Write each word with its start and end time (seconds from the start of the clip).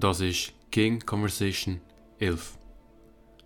Das 0.00 0.22
ist 0.22 0.54
King 0.70 1.04
Conversation 1.04 1.78
11. 2.20 2.56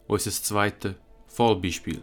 Unser 0.06 0.30
zweites 0.30 0.94
Fallbeispiel. 1.26 2.00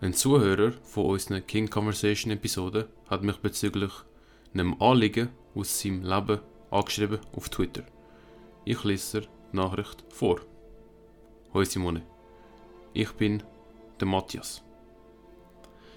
Ein 0.00 0.14
Zuhörer 0.14 0.72
von 0.82 1.04
unserer 1.04 1.42
King 1.42 1.68
Conversation 1.68 2.32
Episode 2.32 2.88
hat 3.10 3.22
mich 3.22 3.36
bezüglich 3.36 3.92
einem 4.54 4.80
Anliegen 4.80 5.28
aus 5.54 5.78
seinem 5.78 6.04
Leben 6.04 6.40
angeschrieben 6.70 7.18
auf 7.36 7.50
Twitter. 7.50 7.82
Ich 8.64 8.82
lese 8.82 9.20
die 9.20 9.56
Nachricht 9.56 10.02
vor. 10.08 10.40
Hoi 11.52 11.66
Simone. 11.66 12.00
Ich 12.94 13.12
bin 13.12 13.42
der 14.00 14.08
Matthias. 14.08 14.62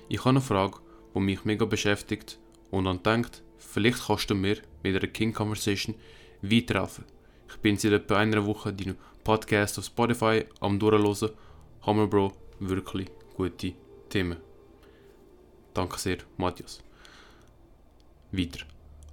Ich 0.10 0.20
habe 0.20 0.32
eine 0.32 0.42
Frage, 0.42 0.80
die 1.16 1.20
mich 1.22 1.46
mega 1.46 1.64
beschäftigt 1.64 2.40
und 2.72 2.84
dann 2.84 3.04
denkt, 3.04 3.42
vielleicht 3.58 4.06
kannst 4.08 4.30
du 4.30 4.36
mir 4.36 4.58
mit 4.84 4.98
einer 4.98 5.08
King 5.08 5.32
Conversation 5.32 5.96
weiterhelfen. 6.42 7.06
Ich 7.50 7.58
bin 7.58 7.78
seit 7.78 7.94
etwa 7.94 8.18
einer 8.18 8.46
Woche 8.46 8.74
deinen 8.74 8.98
Podcast 9.24 9.80
auf 9.80 9.86
Spotify 9.86 10.46
am 10.60 10.80
durchhören. 10.80 11.32
Hammer 11.82 12.08
Bro, 12.08 12.34
wirklich 12.60 13.10
gute 13.36 13.74
Themen. 14.10 14.38
Danke 15.74 16.00
sehr, 16.00 16.18
Matthias. 16.38 16.84
Weiter. 18.32 18.66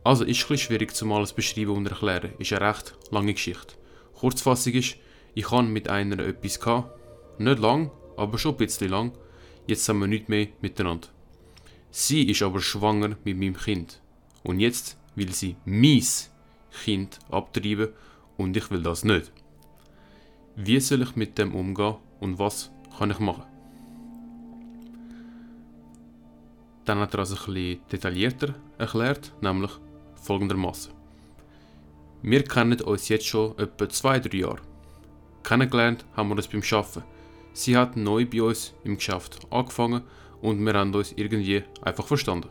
Also 0.03 0.25
ist 0.25 0.51
es 0.51 0.61
schwierig 0.61 0.95
zum 0.95 1.13
alles 1.13 1.33
beschreiben 1.33 1.71
und 1.71 1.87
erklären. 1.87 2.33
Ist 2.39 2.53
eine 2.53 2.69
recht 2.69 2.97
lange 3.11 3.35
Geschichte. 3.35 3.75
Kurzfassung 4.15 4.73
ist, 4.75 4.97
ich 5.35 5.51
habe 5.51 5.67
mit 5.67 5.89
einer 5.89 6.19
etwas 6.21 6.61
gehabt. 6.61 6.99
Nicht 7.39 7.59
lang, 7.59 7.91
aber 8.17 8.39
schon 8.39 8.53
ein 8.53 8.59
bisschen 8.59 8.91
lang. 8.91 9.13
Jetzt 9.67 9.89
haben 9.89 10.01
wir 10.01 10.07
nicht 10.07 10.29
mehr 10.29 10.49
miteinander. 10.61 11.09
Sie 11.91 12.29
ist 12.29 12.43
aber 12.43 12.61
schwanger 12.61 13.17
mit 13.25 13.39
meinem 13.39 13.57
Kind. 13.57 14.01
Und 14.43 14.61
jetzt 14.61 14.99
will 15.15 15.33
sie 15.33 15.57
mies 15.65 16.31
Kind 16.85 17.19
abtreiben 17.31 17.89
und 18.37 18.57
ich 18.57 18.71
will 18.71 18.83
das 18.83 19.05
nicht. 19.05 19.33
Wie 20.57 20.81
soll 20.81 21.03
ich 21.03 21.17
mit 21.17 21.39
dem 21.39 21.55
umgehen 21.55 21.97
und 22.21 22.39
was 22.39 22.71
kann 22.99 23.11
ich 23.11 23.19
machen? 23.19 23.45
Dann 26.85 26.99
hat 26.99 27.15
er 27.15 27.19
das 27.19 27.31
ein 27.31 27.53
bisschen 27.53 27.81
detaillierter 27.91 28.55
erklärt, 28.79 29.33
nämlich 29.41 29.71
folgendermaßen. 30.23 30.93
Wir 32.23 32.45
kennen 32.45 32.81
uns 32.81 33.09
jetzt 33.09 33.27
schon 33.27 33.59
etwa 33.59 33.89
zwei, 33.89 34.19
drei 34.19 34.39
Jahre. 34.39 34.61
Kennengelernt 35.43 36.05
haben 36.17 36.29
wir 36.29 36.37
uns 36.37 36.49
beim 36.49 36.63
Arbeiten. 36.73 37.03
Sie 37.53 37.77
hat 37.77 37.97
neu 37.97 38.27
bei 38.27 38.43
uns 38.43 38.75
im 38.85 38.97
Geschäft 38.97 39.41
angefangen 39.51 40.03
und 40.41 40.65
wir 40.65 40.75
haben 40.75 40.95
uns 40.95 41.13
irgendwie 41.17 41.65
einfach 41.83 42.07
verstanden. 42.07 42.49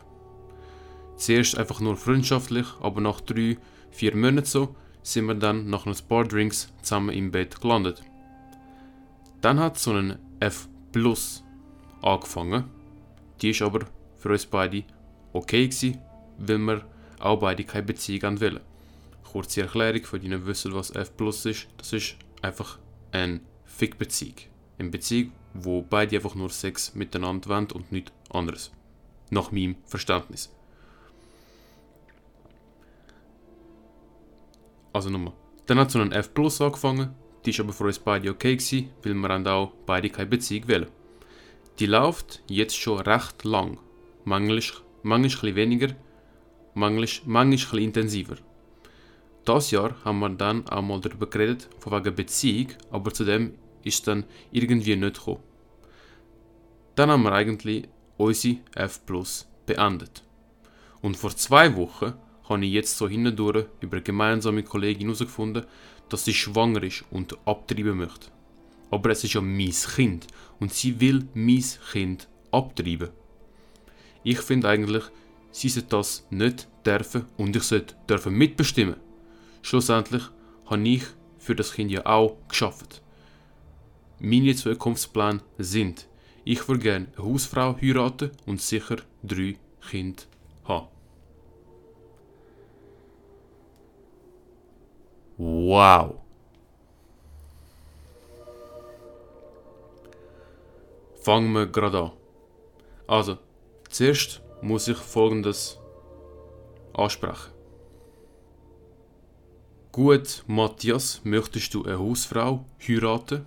Zuerst 1.16 1.56
einfach 1.56 1.80
nur 1.80 1.96
freundschaftlich, 1.96 2.66
aber 2.80 3.00
nach 3.00 3.20
drei, 3.20 3.58
vier 3.90 4.16
Monaten 4.16 4.46
so 4.46 4.74
sind 5.04 5.26
wir 5.26 5.34
dann 5.34 5.68
nach 5.68 5.86
ein 5.86 5.94
paar 6.08 6.24
Drinks 6.24 6.72
zusammen 6.82 7.14
im 7.14 7.30
Bett 7.30 7.60
gelandet. 7.60 8.02
Dann 9.40 9.60
hat 9.60 9.78
so 9.78 9.92
ein 9.92 10.18
F 10.40 10.68
Plus 10.90 11.44
angefangen. 12.02 12.64
Die 13.40 13.50
ist 13.50 13.62
aber 13.62 13.80
für 14.16 14.30
uns 14.30 14.46
beide 14.46 14.84
okay 15.32 15.68
gewesen, 15.68 15.98
weil 16.38 16.58
wir 16.58 16.84
auch 17.20 17.38
beide 17.38 17.64
keine 17.64 17.84
Beziehung 17.84 18.40
wollen. 18.40 18.60
Kurze 19.24 19.62
Erklärung, 19.62 20.04
für 20.04 20.18
die 20.18 20.28
nicht 20.28 20.46
wissen, 20.46 20.74
was 20.74 20.90
F 20.90 21.14
Plus 21.16 21.44
ist. 21.44 21.66
Das 21.76 21.92
ist 21.92 22.16
einfach 22.40 22.78
eine 23.12 23.40
Fick-Beziehung. 23.66 24.36
Eine 24.78 24.88
Beziehung, 24.88 25.32
wo 25.52 25.82
beide 25.82 26.16
einfach 26.16 26.34
nur 26.34 26.48
Sex 26.48 26.94
miteinander 26.94 27.50
wollen 27.50 27.70
und 27.72 27.92
nichts 27.92 28.12
anderes. 28.30 28.72
Nach 29.30 29.52
meinem 29.52 29.76
Verständnis. 29.84 30.50
Also 34.94 35.10
nochmal. 35.10 35.34
Dann 35.66 35.78
hat 35.78 35.90
so 35.90 35.98
ein 35.98 36.12
F 36.12 36.32
Plus 36.32 36.60
angefangen, 36.60 37.14
die 37.44 37.50
ist 37.50 37.60
aber 37.60 37.72
für 37.72 37.84
uns 37.84 37.98
beide 37.98 38.30
okay 38.30 38.56
gewesen, 38.56 38.90
weil 39.02 39.14
wir 39.14 39.28
haben 39.28 39.46
auch 39.46 39.72
beide 39.84 40.08
keine 40.08 40.28
Beziehung 40.30 40.68
wollen. 40.68 40.86
Die 41.80 41.86
läuft 41.86 42.42
jetzt 42.46 42.76
schon 42.76 43.00
recht 43.00 43.42
lang. 43.44 43.78
Manchmal, 44.24 44.62
manchmal 45.02 45.50
ein 45.50 45.56
weniger, 45.56 45.88
manchmal, 46.74 47.08
manchmal 47.26 47.80
ein 47.80 47.84
intensiver. 47.86 48.36
Das 49.44 49.72
Jahr 49.72 49.96
haben 50.04 50.20
wir 50.20 50.30
dann 50.30 50.66
auch 50.68 50.80
mal 50.80 51.00
darüber 51.00 51.26
geredet, 51.26 51.68
von 51.80 51.92
wegen 51.92 52.14
Beziehung, 52.14 52.68
aber 52.90 53.12
zu 53.12 53.24
dem 53.24 53.54
ist 53.82 54.06
dann 54.06 54.24
irgendwie 54.52 54.96
nicht 54.96 55.18
gekommen. 55.18 55.42
Dann 56.94 57.10
haben 57.10 57.24
wir 57.24 57.32
eigentlich 57.32 57.88
unsere 58.16 58.58
F 58.76 59.04
Plus 59.04 59.48
beendet. 59.66 60.22
Und 61.02 61.16
vor 61.16 61.36
zwei 61.36 61.74
Wochen 61.76 62.14
habe 62.48 62.64
ich 62.64 62.72
jetzt 62.72 62.96
so 62.96 63.08
hindurch 63.08 63.66
über 63.80 63.96
eine 63.96 64.02
gemeinsame 64.02 64.62
Kollegin 64.62 65.06
herausgefunden, 65.08 65.64
dass 66.08 66.24
sie 66.24 66.34
schwanger 66.34 66.82
ist 66.82 67.04
und 67.10 67.36
abtreiben 67.46 67.96
möchte. 67.96 68.28
Aber 68.90 69.10
es 69.10 69.24
ist 69.24 69.34
ja 69.34 69.40
mein 69.40 69.72
Kind 69.72 70.26
und 70.60 70.72
sie 70.72 71.00
will 71.00 71.26
mein 71.34 71.64
Kind 71.92 72.28
abtreiben. 72.50 73.10
Ich 74.22 74.40
finde 74.40 74.68
eigentlich, 74.68 75.04
sie 75.50 75.68
sollte 75.68 75.88
das 75.90 76.26
nicht 76.30 76.68
dürfen 76.86 77.26
und 77.36 77.56
ich 77.56 77.62
sollte 77.62 77.94
dürfen 78.08 78.34
mitbestimmen. 78.34 78.96
Schlussendlich 79.62 80.22
habe 80.66 80.88
ich 80.88 81.04
für 81.38 81.54
das 81.54 81.72
Kind 81.72 81.90
ja 81.90 82.06
auch 82.06 82.36
geschafft. 82.48 83.02
Meine 84.18 84.54
Zukunftspläne 84.54 85.40
sind, 85.58 86.08
ich 86.44 86.68
würde 86.68 86.82
gerne 86.82 87.06
eine 87.16 87.24
Hausfrau 87.24 87.76
heiraten 87.80 88.30
und 88.46 88.60
sicher 88.60 88.96
drei 89.22 89.56
Kinder 89.90 90.22
haben. 90.64 90.93
Wow! 95.36 96.20
Fangen 101.22 101.52
wir 101.52 101.66
gerade 101.66 102.02
an. 102.02 102.12
Also, 103.06 103.38
zuerst 103.88 104.42
muss 104.62 104.88
ich 104.88 104.96
folgendes 104.96 105.78
ansprechen. 106.92 107.52
Gut, 109.90 110.44
Matthias, 110.46 111.20
möchtest 111.24 111.72
du 111.74 111.84
eine 111.84 111.98
Hausfrau 111.98 112.64
heiraten 112.80 113.46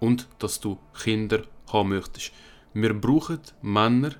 und 0.00 0.28
dass 0.38 0.60
du 0.60 0.78
Kinder 1.02 1.42
haben 1.72 1.90
möchtest. 1.90 2.32
Wir 2.72 2.92
brauchen 2.92 3.40
Männer, 3.62 4.10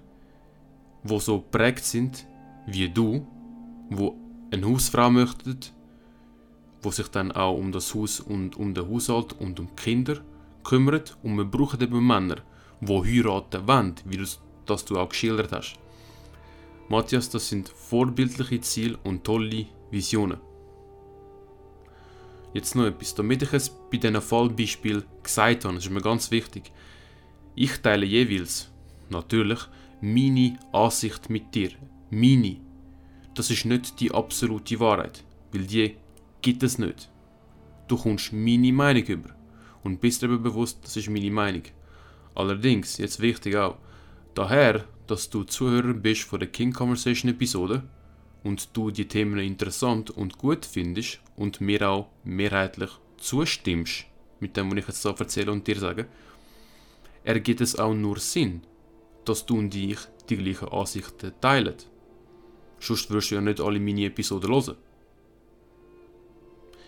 die 1.02 1.18
so 1.20 1.40
prägt 1.40 1.84
sind 1.84 2.26
wie 2.66 2.88
du, 2.88 3.26
wo 3.90 4.16
eine 4.52 4.66
Hausfrau 4.66 5.10
möchten 5.10 5.58
wo 6.84 6.90
sich 6.90 7.08
dann 7.08 7.32
auch 7.32 7.56
um 7.56 7.72
das 7.72 7.94
Haus 7.94 8.20
und 8.20 8.56
um 8.56 8.74
den 8.74 8.88
Haushalt 8.88 9.32
und 9.32 9.58
um 9.60 9.66
die 9.66 9.82
Kinder 9.82 10.20
kümmert. 10.62 11.16
Und 11.22 11.36
wir 11.36 11.44
brauchen 11.44 11.80
eben 11.80 12.06
Männer, 12.06 12.36
die 12.80 12.92
heiraten 12.92 13.66
wollen, 13.66 13.94
wie 14.04 14.18
du 14.18 14.26
das 14.66 14.84
du 14.84 14.98
auch 14.98 15.08
geschildert 15.08 15.52
hast. 15.52 15.78
Matthias, 16.88 17.30
das 17.30 17.48
sind 17.48 17.68
vorbildliche 17.68 18.60
Ziele 18.60 18.98
und 19.04 19.24
tolle 19.24 19.66
Visionen. 19.90 20.38
Jetzt 22.52 22.76
noch 22.76 22.84
etwas, 22.84 23.14
damit 23.14 23.42
ich 23.42 23.52
es 23.52 23.68
bei 23.68 23.96
diesen 23.96 24.20
Fallbeispielen 24.20 25.04
gesagt 25.22 25.64
habe, 25.64 25.74
das 25.74 25.86
ist 25.86 25.90
mir 25.90 26.00
ganz 26.00 26.30
wichtig. 26.30 26.70
Ich 27.56 27.78
teile 27.78 28.06
jeweils, 28.06 28.70
natürlich, 29.10 29.58
meine 30.00 30.58
Ansicht 30.72 31.30
mit 31.30 31.54
dir. 31.54 31.70
Meine. 32.10 32.60
Das 33.34 33.50
ist 33.50 33.64
nicht 33.64 33.98
die 33.98 34.12
absolute 34.12 34.78
Wahrheit, 34.78 35.24
weil 35.52 35.64
die 35.64 35.96
gibt 36.44 36.62
es 36.62 36.76
nicht. 36.76 37.10
Du 37.88 37.96
kommst 37.96 38.30
meine 38.34 38.70
Meinung 38.70 39.04
über 39.04 39.30
und 39.82 40.02
bist 40.02 40.20
dir 40.20 40.28
bewusst, 40.28 40.78
das 40.82 40.94
ist 40.94 41.08
meine 41.08 41.30
Meinung. 41.30 41.62
Allerdings, 42.34 42.98
jetzt 42.98 43.18
wichtig 43.20 43.56
auch, 43.56 43.78
daher, 44.34 44.84
dass 45.06 45.30
du 45.30 45.44
Zuhörer 45.44 45.94
bist 45.94 46.24
von 46.24 46.40
der 46.40 46.50
King 46.50 46.70
Conversation 46.70 47.30
Episode 47.30 47.82
und 48.42 48.76
du 48.76 48.90
die 48.90 49.08
Themen 49.08 49.38
interessant 49.38 50.10
und 50.10 50.36
gut 50.36 50.66
findest 50.66 51.20
und 51.34 51.62
mir 51.62 51.88
auch 51.88 52.10
mehrheitlich 52.24 52.90
zustimmst 53.16 54.04
mit 54.38 54.54
dem, 54.58 54.70
was 54.70 54.78
ich 54.78 54.88
jetzt 54.88 55.00
so 55.00 55.14
erzähle 55.14 55.50
und 55.50 55.66
dir 55.66 55.78
sage, 55.78 56.08
ergibt 57.24 57.62
es 57.62 57.78
auch 57.78 57.94
nur 57.94 58.18
Sinn, 58.18 58.60
dass 59.24 59.46
du 59.46 59.56
und 59.56 59.74
ich 59.74 59.98
die 60.28 60.36
gleichen 60.36 60.68
Ansichten 60.68 61.32
teilen. 61.40 61.76
Sonst 62.80 63.10
wirst 63.10 63.30
du 63.30 63.36
ja 63.36 63.40
nicht 63.40 63.62
alle 63.62 63.80
meine 63.80 64.04
Episoden 64.04 64.50
hören. 64.52 64.76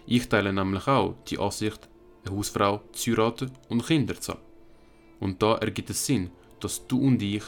Ich 0.06 0.28
teile 0.28 0.52
nämlich 0.52 0.86
auch 0.86 1.16
die 1.28 1.38
Ansicht, 1.38 1.88
eine 2.24 2.36
Hausfrau 2.36 2.82
zu 2.92 3.10
heiraten 3.10 3.50
und 3.68 3.86
Kinder 3.86 4.20
zu 4.20 4.32
haben. 4.32 4.42
Und 5.20 5.42
da 5.42 5.56
ergibt 5.56 5.90
es 5.90 6.06
Sinn, 6.06 6.30
dass 6.60 6.86
du 6.86 7.00
und 7.00 7.20
ich 7.22 7.42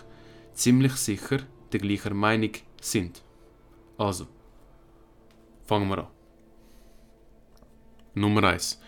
ziemlich 0.55 0.95
sicher 0.95 1.39
der 1.73 1.81
gleichen 1.81 2.17
Meinung 2.17 2.53
sind. 2.81 3.23
Also, 3.97 4.27
fangen 5.67 5.89
wir 5.89 5.99
an. 5.99 6.07
Nummer 8.15 8.45
1. 8.45 8.81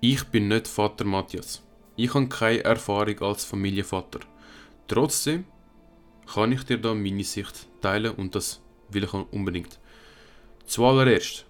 Ich 0.00 0.24
bin 0.24 0.48
nicht 0.48 0.66
Vater 0.66 1.04
Matthias. 1.04 1.62
Ich 1.96 2.12
habe 2.14 2.28
keine 2.28 2.64
Erfahrung 2.64 3.20
als 3.20 3.44
Familienvater. 3.44 4.20
Trotzdem 4.88 5.44
kann 6.32 6.52
ich 6.52 6.64
dir 6.64 6.78
da 6.78 6.94
meine 6.94 7.22
Sicht 7.24 7.68
teilen 7.80 8.14
und 8.14 8.34
das 8.34 8.60
will 8.90 9.04
ich 9.04 9.12
unbedingt. 9.12 9.78
Zuallererst, 10.66 11.46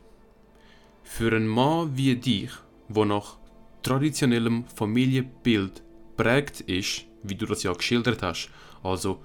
Für 1.04 1.36
einen 1.36 1.46
Mann 1.46 1.96
wie 1.96 2.16
dich, 2.16 2.50
der 2.88 3.04
nach 3.04 3.36
traditionellem 3.82 4.64
Familienbild 4.64 5.82
prägt 6.16 6.62
ist, 6.62 7.04
wie 7.22 7.34
du 7.34 7.46
das 7.46 7.62
ja 7.62 7.72
geschildert 7.72 8.22
hast, 8.22 8.50
also 8.82 9.22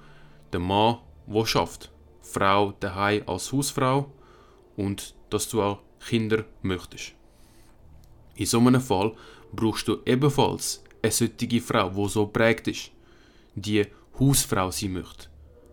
der 0.52 0.60
Mann, 0.60 0.98
der 1.26 1.46
schafft, 1.46 1.90
Frau 2.22 2.72
daheim 2.78 3.22
als 3.26 3.50
Hausfrau 3.52 4.12
und 4.76 5.14
dass 5.30 5.48
du 5.48 5.62
auch 5.62 5.80
Kinder 6.06 6.44
möchtest. 6.62 7.14
In 8.36 8.46
so 8.46 8.58
einem 8.58 8.80
Fall 8.80 9.12
brauchst 9.52 9.88
du 9.88 9.98
ebenfalls 10.06 10.84
eine 11.02 11.10
solche 11.10 11.60
Frau, 11.60 11.88
die 11.90 12.08
so 12.08 12.26
prägt 12.26 12.68
ist, 12.68 12.92
die 13.54 13.86
Hausfrau 14.18 14.70
sein 14.70 14.92
möchte, 14.92 15.28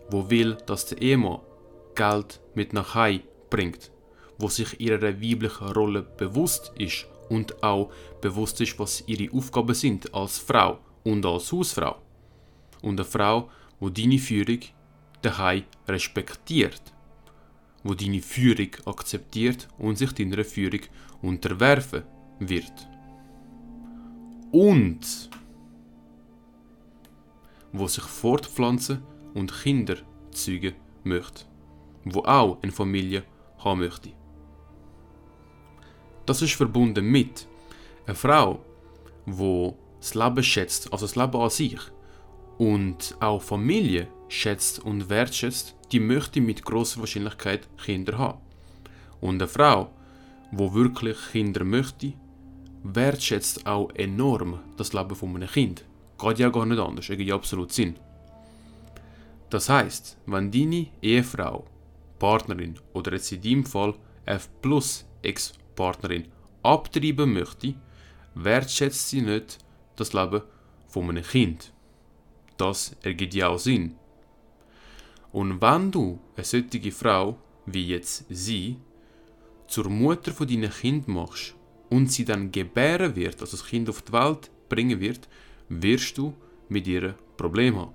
wo 0.10 0.30
will, 0.30 0.58
dass 0.66 0.88
der 0.88 1.02
Ehemann 1.02 1.42
Geld 1.96 2.40
mit 2.56 2.74
nach 2.74 2.96
Hause 2.96 3.22
bringt, 3.50 3.92
wo 4.38 4.50
sich 4.50 4.80
ihrer 4.80 5.02
weiblichen 5.22 5.68
Rolle 5.70 6.04
bewusst 6.04 6.72
ist 6.78 7.08
und 7.30 7.64
auch 7.64 7.92
bewusst 8.22 8.62
ist, 8.62 8.78
was 8.80 9.04
ihre 9.08 9.34
Aufgaben 9.34 9.74
sind 9.74 10.14
als 10.14 10.38
Frau 10.38 10.80
und 11.04 11.26
als 11.26 11.52
Hausfrau. 11.52 11.98
Und 12.82 13.00
eine 13.00 13.06
Frau, 13.06 13.50
wo 13.80 13.90
deine 13.90 14.20
Führung 14.20 14.60
daheim 15.22 15.64
respektiert, 15.88 16.82
wo 17.84 17.94
deine 17.94 18.22
Führung 18.22 18.70
akzeptiert 18.86 19.68
und 19.78 19.98
sich 19.98 20.12
deiner 20.14 20.44
Führung 20.44 20.82
unterwerfen 21.22 22.04
wird. 22.40 22.88
Und 24.52 25.30
wo 27.74 27.88
sich 27.88 28.04
fortpflanzen 28.04 29.04
und 29.34 29.54
Kinder 29.62 29.98
zeugen 30.32 30.76
möchte, 31.04 31.46
wo 32.06 32.22
auch 32.22 32.62
eine 32.62 32.72
Familie 32.72 33.24
haben 33.60 33.80
möchte. 33.80 34.12
Das 36.28 36.42
ist 36.42 36.56
verbunden 36.56 37.06
mit 37.06 37.48
einer 38.06 38.14
Frau, 38.14 38.60
wo 39.26 39.78
das 40.02 40.14
Leben 40.14 40.44
schätzt, 40.44 40.92
also 40.92 41.06
das 41.06 41.16
Leben 41.16 41.42
an 41.42 41.50
sich 41.50 41.80
und 42.58 43.16
auch 43.22 43.42
Familie 43.42 44.10
schätzt 44.28 44.80
und 44.80 45.10
wertschätzt, 45.10 45.74
die 45.94 46.02
möchte 46.02 46.42
mit 46.42 46.66
großer 46.66 47.00
Wahrscheinlichkeit 47.00 47.70
Kinder 47.78 48.18
haben. 48.18 48.42
Und 49.22 49.42
eine 49.42 49.48
Frau, 49.48 49.90
wo 50.52 50.74
wirklich 50.74 51.18
Kinder 51.32 51.64
möchte, 51.64 52.12
wertschätzt 52.84 53.66
auch 53.66 53.90
enorm 53.96 54.60
das 54.76 54.92
Leben 54.92 55.16
von 55.16 55.34
einem 55.34 55.48
Kind. 55.48 55.86
Geht 56.20 56.40
ja 56.40 56.50
gar 56.50 56.66
nicht 56.66 56.80
anders, 56.80 57.10
ergibt 57.10 57.32
absolut 57.32 57.72
Sinn. 57.72 57.96
Das 59.50 59.70
heißt, 59.70 60.18
wenn 60.26 60.52
deine 60.52 60.88
Ehefrau, 61.02 61.64
Partnerin 62.20 62.78
oder 62.92 63.14
jetzt 63.14 63.32
in 63.32 63.42
deinem 63.42 63.66
Fall 63.66 63.94
F 64.26 64.50
plus 64.62 65.06
Ex-Partnerin 65.78 66.26
abtreiben 66.64 67.34
möchte, 67.34 67.76
wertschätzt 68.36 69.10
sie 69.10 69.22
nicht 69.22 69.60
das 69.96 70.14
Leben 70.14 70.42
von 70.88 71.10
einem 71.10 71.24
Kind. 71.24 71.72
Das 72.58 72.96
ergibt 73.04 73.36
ja 73.36 73.50
auch 73.50 73.60
Sinn. 73.60 73.96
Und 75.32 75.62
wenn 75.62 75.92
du 75.92 76.20
eine 76.36 76.44
solche 76.44 76.92
Frau, 76.92 77.38
wie 77.66 77.88
jetzt 77.88 78.26
sie, 78.30 78.78
zur 79.68 79.90
Mutter 79.90 80.32
von 80.32 80.48
deinem 80.48 80.72
Kind 80.72 81.08
machst 81.08 81.56
und 81.90 82.12
sie 82.12 82.26
dann 82.26 82.52
gebären 82.52 83.16
wird, 83.16 83.42
also 83.42 83.58
das 83.58 83.66
Kind 83.66 83.90
auf 83.90 84.02
die 84.02 84.14
Welt 84.14 84.50
bringen 84.70 85.00
wird, 85.00 85.28
wirst 85.70 86.18
du 86.18 86.34
mit 86.70 86.88
ihr 86.88 87.16
Problem 87.36 87.78
haben. 87.78 87.94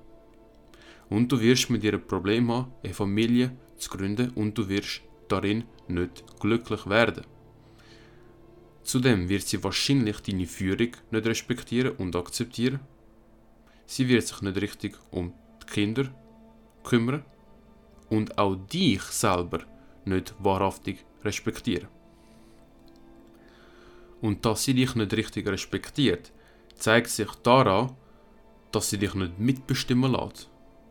Und 1.09 1.33
du 1.33 1.41
wirst 1.41 1.71
mit 1.71 1.83
ihr 1.83 1.99
Problem 1.99 2.51
haben, 2.53 2.73
eine 2.85 2.95
Familie 2.95 3.57
zu 3.77 3.91
gründen 3.91 4.31
und 4.31 4.57
du 4.57 4.69
wirst 4.69 5.03
darin 5.29 5.65
nicht 5.89 6.25
glücklich 6.39 6.87
werden. 6.87 7.25
Zudem 8.85 9.29
wird 9.29 9.47
sie 9.47 9.63
wahrscheinlich 9.63 10.21
deine 10.21 10.47
Führung 10.47 10.93
nicht 11.11 11.27
respektieren 11.27 11.97
und 11.97 12.17
akzeptieren. 12.17 12.81
Sie 13.87 14.09
wird 14.09 14.27
sich 14.27 14.43
nicht 14.43 14.61
richtig 14.61 14.99
um 15.11 15.33
die 15.63 15.67
Kinder 15.67 16.05
kümmern 16.83 17.25
und 18.11 18.39
auch 18.39 18.57
dich 18.57 19.03
selber 19.03 19.61
nicht 20.05 20.35
wahrhaftig 20.39 21.05
respektieren. 21.25 21.89
Und 24.21 24.45
dass 24.45 24.65
sie 24.65 24.75
dich 24.75 24.95
nicht 24.95 25.13
richtig 25.15 25.47
respektiert, 25.49 26.33
zeigt 26.77 27.11
sich 27.11 27.31
daran, 27.43 27.95
dass 28.71 28.91
sie 28.91 28.99
dich 28.99 29.15
nicht 29.15 29.39
mitbestimmen 29.39 30.13
lässt 30.13 30.49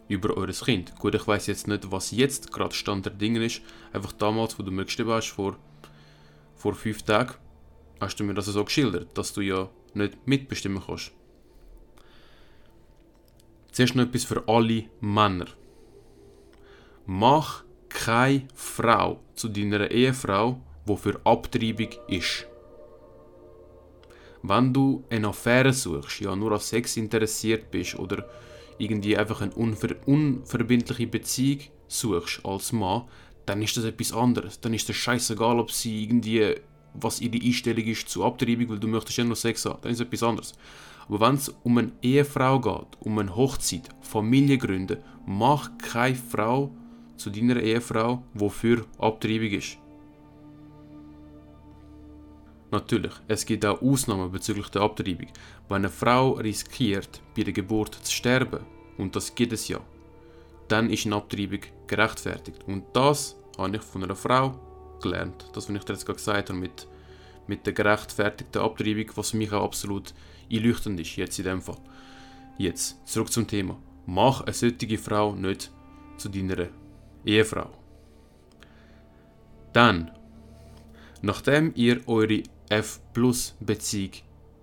über 0.07 0.35
eures 0.35 0.65
Kind. 0.65 0.93
Gut, 0.99 1.15
ich 1.15 1.25
weiß 1.25 1.47
jetzt 1.47 1.67
nicht, 1.67 1.91
was 1.91 2.11
jetzt 2.11 2.51
gerade 2.51 2.75
Stand 2.75 3.05
der 3.05 3.13
Dinge 3.13 3.45
ist. 3.45 3.61
Einfach 3.93 4.11
damals, 4.11 4.59
wo 4.59 4.63
du 4.63 4.71
mir 4.71 4.85
geschrieben 4.85 5.11
hast, 5.11 5.29
vor, 5.29 5.57
vor 6.55 6.73
fünf 6.73 7.03
Tagen, 7.03 7.35
hast 8.01 8.19
du 8.19 8.23
mir 8.23 8.33
das 8.33 8.47
so 8.47 8.65
geschildert, 8.65 9.15
dass 9.17 9.31
du 9.31 9.41
ja 9.41 9.69
nicht 9.93 10.27
mitbestimmen 10.27 10.81
kannst. 10.85 11.11
Zuerst 13.71 13.95
noch 13.95 14.03
etwas 14.03 14.25
für 14.25 14.43
alle 14.47 14.85
Männer. 14.99 15.45
Mach 17.05 17.63
keine 17.89 18.47
Frau 18.53 19.21
zu 19.35 19.47
deiner 19.47 19.89
Ehefrau, 19.91 20.59
die 20.87 20.97
für 20.97 21.21
Abtreibung 21.23 21.89
ist. 22.07 22.47
Wenn 24.43 24.73
du 24.73 25.03
eine 25.09 25.27
Affäre 25.27 25.71
suchst, 25.71 26.21
ja 26.21 26.35
nur 26.35 26.51
an 26.53 26.59
Sex 26.59 26.97
interessiert 26.97 27.69
bist 27.69 27.97
oder 27.99 28.27
irgendwie 28.79 29.15
einfach 29.15 29.41
eine 29.41 29.53
unver 29.53 29.95
unverbindliche 30.07 31.05
Beziehung 31.05 31.59
suchst 31.87 32.43
als 32.43 32.71
Mann, 32.71 33.03
dann 33.45 33.61
ist 33.61 33.77
das 33.77 33.83
etwas 33.83 34.13
anderes. 34.13 34.59
Dann 34.59 34.73
ist 34.73 34.89
es 34.89 34.95
scheißegal, 34.95 35.59
ob 35.59 35.71
sie 35.71 36.03
irgendwie, 36.03 36.55
was 36.93 37.21
ihre 37.21 37.43
Einstellung 37.43 37.85
ist 37.85 38.09
zur 38.09 38.25
Abtreibung, 38.25 38.69
weil 38.69 38.79
du 38.79 38.87
möchtest 38.87 39.17
ja 39.17 39.23
nur 39.23 39.35
Sex 39.35 39.65
haben. 39.65 39.79
Dann 39.81 39.91
ist 39.91 40.01
etwas 40.01 40.23
anderes. 40.23 40.53
Aber 41.07 41.27
wenn 41.27 41.35
es 41.35 41.49
um 41.63 41.77
eine 41.77 41.91
Ehefrau 42.01 42.59
geht, 42.59 42.97
um 43.01 43.17
eine 43.19 43.35
Hochzeit, 43.35 43.89
Familiengründe, 44.01 45.03
mach 45.25 45.69
keine 45.77 46.15
Frau 46.15 46.71
zu 47.17 47.29
deiner 47.29 47.61
Ehefrau, 47.61 48.23
wofür 48.33 48.85
Abtreibung 48.97 49.51
ist. 49.51 49.77
Natürlich, 52.71 53.11
es 53.27 53.45
gibt 53.45 53.65
auch 53.65 53.81
Ausnahmen 53.81 54.31
bezüglich 54.31 54.69
der 54.69 54.83
Abtreibung. 54.83 55.27
Wenn 55.67 55.77
eine 55.77 55.89
Frau 55.89 56.31
riskiert, 56.31 57.21
bei 57.35 57.43
der 57.43 57.53
Geburt 57.53 57.95
zu 57.95 58.11
sterben, 58.11 58.61
und 58.97 59.15
das 59.15 59.35
gibt 59.35 59.51
es 59.51 59.67
ja, 59.67 59.79
dann 60.69 60.89
ist 60.89 61.05
eine 61.05 61.17
Abtreibung 61.17 61.59
gerechtfertigt. 61.87 62.63
Und 62.67 62.85
das 62.93 63.35
habe 63.57 63.75
ich 63.75 63.81
von 63.81 64.03
einer 64.03 64.15
Frau 64.15 64.57
gelernt. 65.01 65.45
Das, 65.53 65.69
was 65.69 65.75
ich 65.75 65.83
dir 65.83 65.93
jetzt 65.93 66.05
gerade 66.05 66.17
gesagt 66.17 66.49
habe, 66.49 66.59
mit, 66.59 66.87
mit 67.47 67.65
der 67.65 67.73
gerechtfertigten 67.73 68.61
Abtreibung, 68.61 69.11
was 69.15 69.31
für 69.31 69.37
mich 69.37 69.51
auch 69.51 69.63
absolut 69.63 70.13
einleuchtend 70.51 70.99
ist, 70.99 71.15
jetzt 71.15 71.39
in 71.39 71.45
dem 71.45 71.61
Fall. 71.61 71.77
Jetzt, 72.57 73.07
zurück 73.07 73.31
zum 73.31 73.47
Thema. 73.47 73.77
Mach 74.05 74.41
eine 74.41 74.53
solche 74.53 74.97
Frau 74.97 75.35
nicht 75.35 75.71
zu 76.17 76.29
deiner 76.29 76.67
Ehefrau. 77.25 77.69
Dann, 79.73 80.11
nachdem 81.21 81.71
ihr 81.75 82.07
eure 82.07 82.43
F-Plus-Beziehung 82.69 84.11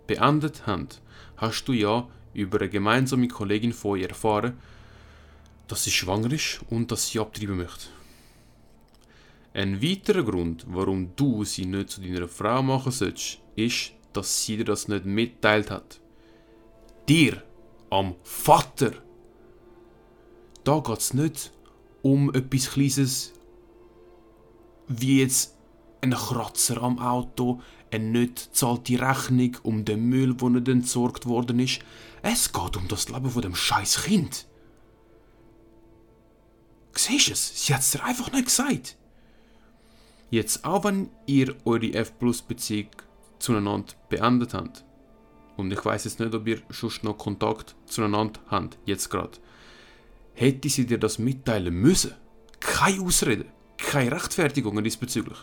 beendet 0.07 0.66
habt, 0.66 1.00
hast 1.37 1.64
du 1.64 1.73
ja 1.73 2.07
über 2.35 2.61
eine 2.61 2.68
gemeinsame 2.68 3.28
Kollegin 3.28 3.73
von 3.73 3.99
ihr 3.99 4.09
erfahren, 4.09 4.59
dass 5.66 5.85
sie 5.85 5.90
schwanger 5.90 6.33
ist 6.33 6.61
und 6.71 6.90
dass 6.90 7.09
sie 7.09 7.21
abtreiben 7.21 7.57
möchte. 7.57 7.88
Ein 9.55 9.83
weiterer 9.83 10.23
Grund, 10.23 10.67
warum 10.69 11.14
du 11.17 11.45
sie 11.45 11.67
nicht 11.67 11.90
zu 11.90 12.00
deiner 12.00 12.28
Frau 12.28 12.62
machen 12.62 12.93
sollst, 12.93 13.40
ist, 13.57 13.93
dass 14.12 14.45
sie 14.45 14.59
dir 14.59 14.64
das 14.64 14.88
nicht 14.88 15.05
mitteilt 15.05 15.71
hat. 15.71 16.00
Dir, 17.09 17.43
am 17.90 18.14
Vater. 18.23 18.93
Da 20.64 20.81
geht 20.81 20.99
es 20.99 21.14
nicht 21.14 21.52
um 22.02 22.33
etwas 22.35 22.71
Kleines 22.71 23.33
wie 24.88 25.21
jetzt 25.21 25.55
ein 26.00 26.12
Kratzer 26.12 26.83
am 26.83 26.99
Auto, 26.99 27.61
eine 27.90 28.05
nicht 28.05 28.55
zahlte 28.55 29.00
Rechnung 29.00 29.57
um 29.62 29.85
den 29.85 30.09
Müll, 30.09 30.35
der 30.35 30.50
nicht 30.50 30.69
entsorgt 30.69 31.26
worden 31.26 31.59
ist. 31.61 31.81
Es 32.23 32.52
geht 32.52 32.76
um 32.76 32.88
das 32.88 33.09
Leben 33.09 33.31
von 33.31 33.43
dem 33.43 33.55
scheiß 33.55 34.02
Kind. 34.02 34.47
Siehst 36.95 37.28
du 37.28 37.33
es? 37.33 37.67
Sie 37.67 37.75
hat 37.75 37.81
es 37.81 37.90
dir 37.90 38.05
einfach 38.05 38.33
nicht 38.33 38.47
gesagt. 38.47 38.98
Jetzt, 40.30 40.64
auch 40.64 40.85
wenn 40.85 41.08
ihr 41.26 41.56
eure 41.64 41.92
F-Plus-Beziehung 41.94 42.90
zueinander 43.38 43.94
beendet 44.08 44.54
habt, 44.54 44.85
und 45.56 45.73
ich 45.73 45.85
weiß 45.85 46.04
jetzt 46.04 46.20
nicht, 46.20 46.35
ob 46.35 46.47
ihr 46.47 46.62
schon 46.70 46.92
noch 47.02 47.18
Kontakt 47.18 47.75
zueinander 47.87 48.40
habt, 48.49 48.78
jetzt 48.85 49.08
gerade, 49.08 49.38
hätte 50.35 50.68
sie 50.68 50.87
dir 50.87 50.99
das 50.99 51.18
mitteilen 51.18 51.75
müssen. 51.75 52.12
Keine 52.61 53.02
Ausrede, 53.02 53.47
keine 53.76 54.12
Rechtfertigung 54.12 54.82
diesbezüglich. 54.85 55.38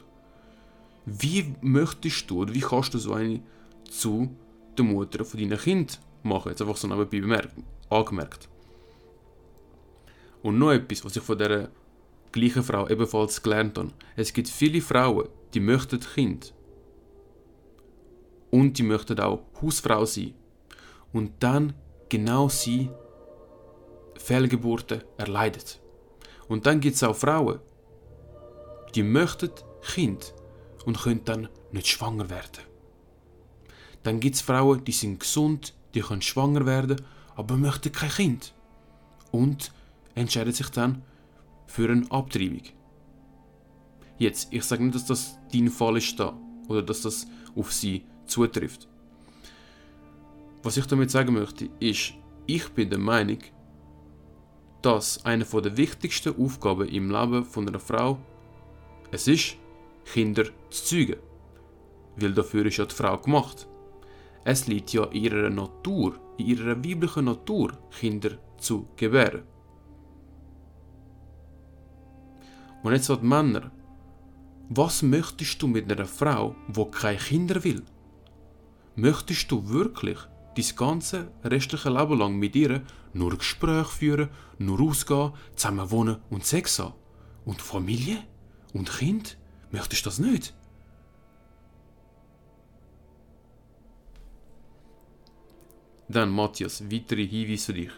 Wie 1.06 1.54
möchtest 1.62 2.30
du 2.30 2.42
oder 2.42 2.54
wie 2.54 2.62
kannst 2.62 2.94
du 2.94 2.98
so 2.98 3.14
eine 3.14 3.42
zu 3.90 4.36
der 4.78 4.86
Mutter 4.86 5.26
von 5.26 5.40
deinem 5.40 5.58
Kind 5.58 6.00
machen? 6.24 6.50
Jetzt 6.50 6.62
einfach 6.62 6.78
so 6.78 6.88
nebenbei 6.88 7.20
bemerkt, 7.20 7.54
angemerkt. 7.90 8.48
Und 10.42 10.60
noch 10.60 10.72
etwas, 10.72 11.04
was 11.04 11.16
ich 11.16 11.24
von 11.24 11.38
dieser 11.38 11.70
gleichen 12.36 12.64
Frau 12.64 12.88
ebenfalls 12.88 13.42
gelernt 13.42 13.78
habe. 13.78 13.92
Es 14.16 14.34
gibt 14.34 14.50
viele 14.50 14.82
Frauen, 14.82 15.30
die 15.54 15.62
möchten 15.62 16.02
Kind 16.02 16.54
und 18.52 18.78
die 18.78 18.84
möchten 18.84 19.20
auch 19.20 19.42
Hausfrau 19.62 20.06
sein. 20.06 20.34
Und 21.14 21.32
dann 21.40 21.74
genau 22.10 22.50
sie 22.50 22.90
Fehlgeburten 24.18 25.02
erleidet. 25.18 25.80
Und 26.50 26.66
dann 26.66 26.82
gibt 26.82 26.98
es 26.98 27.04
auch 27.04 27.16
Frauen, 27.16 27.60
die 28.94 29.04
möchten 29.04 29.52
Kind 29.94 30.34
und 30.86 31.00
können 31.00 31.24
dann 31.24 31.48
nicht 31.72 31.88
schwanger 31.88 32.30
werden. 32.30 32.64
Dann 34.04 34.20
gibt 34.20 34.36
es 34.36 34.42
Frauen, 34.42 34.84
die 34.84 34.92
sind 34.92 35.20
gesund, 35.22 35.74
die 35.94 36.02
können 36.02 36.22
schwanger 36.22 36.66
werden, 36.66 37.02
aber 37.36 37.56
möchten 37.56 37.92
kein 37.92 38.10
Kind. 38.10 38.54
Und 39.32 39.72
entscheiden 40.16 40.54
sich 40.54 40.70
dann 40.70 41.02
für 41.66 41.90
eine 41.90 42.10
Abtreibung. 42.12 42.62
Jetzt, 44.18 44.48
ich 44.52 44.64
sage 44.64 44.84
nicht, 44.84 44.96
dass 44.96 45.06
das 45.06 45.38
dein 45.52 45.70
Fall 45.70 45.98
ist 45.98 46.20
da 46.20 46.38
oder 46.68 46.82
dass 46.82 47.02
das 47.02 47.28
auf 47.56 47.72
sie 47.74 48.06
zutrifft. 48.26 48.88
Was 50.64 50.78
ich 50.78 50.86
damit 50.86 51.12
sagen 51.12 51.34
möchte, 51.34 51.70
ist, 51.80 52.14
ich 52.48 52.70
bin 52.70 52.90
der 52.90 53.00
Meinung, 53.00 53.40
dass 54.82 55.24
eine 55.26 55.46
der 55.46 55.78
wichtigsten 55.78 56.40
Aufgaben 56.42 56.88
im 56.88 57.10
Leben 57.10 57.44
von 57.44 57.68
einer 57.68 57.80
Frau 57.80 58.20
es 59.12 59.28
ist, 59.28 59.58
Kinder 60.06 60.46
zu 60.70 60.84
zeugen. 60.86 61.20
Weil 62.18 62.34
dafür 62.34 62.66
ist 62.66 62.78
ja 62.78 62.86
die 62.86 62.96
Frau 62.96 63.18
gemacht. 63.18 63.68
Es 64.44 64.68
liegt 64.68 64.94
ja 64.94 65.06
in 65.06 65.24
ihrer 65.24 65.50
Natur, 65.50 66.20
in 66.38 66.46
ihrer 66.48 66.78
weiblichen 66.78 67.26
Natur, 67.26 67.78
Kinder 68.00 68.38
zu 68.58 68.88
gebären. 68.96 69.44
Und 72.86 72.94
jetzt 72.94 73.10
die 73.10 73.18
Männer. 73.26 73.72
Was 74.70 75.02
möchtest 75.02 75.60
du 75.60 75.66
mit 75.66 75.92
einer 75.92 76.06
Frau, 76.06 76.56
wo 76.68 76.86
keine 76.86 77.18
Kinder 77.18 77.64
will? 77.64 77.82
Möchtest 78.96 79.50
du 79.50 79.68
wirklich 79.70 80.20
dein 80.56 80.76
ganze 80.76 81.32
restliche 81.44 81.90
Leben 81.90 82.20
lang 82.20 82.36
mit 82.36 82.56
ihr 82.56 82.84
nur 83.12 83.40
Gespräche 83.40 83.90
führen, 83.90 84.30
nur 84.60 84.82
ausgehen, 84.82 85.32
zusammen 85.56 85.90
wohnen 85.90 86.18
und 86.30 86.46
Sex 86.46 86.78
haben? 86.78 86.94
Und 87.44 87.60
Familie? 87.60 88.20
Und 88.72 88.92
Kind? 88.92 89.40
Möchtest 89.72 90.06
du 90.06 90.10
das 90.10 90.20
nicht? 90.20 90.54
Dann, 96.08 96.30
Matthias, 96.30 96.84
weitere 96.84 97.26
Hinweise 97.26 97.66
für 97.66 97.74
dich. 97.74 97.92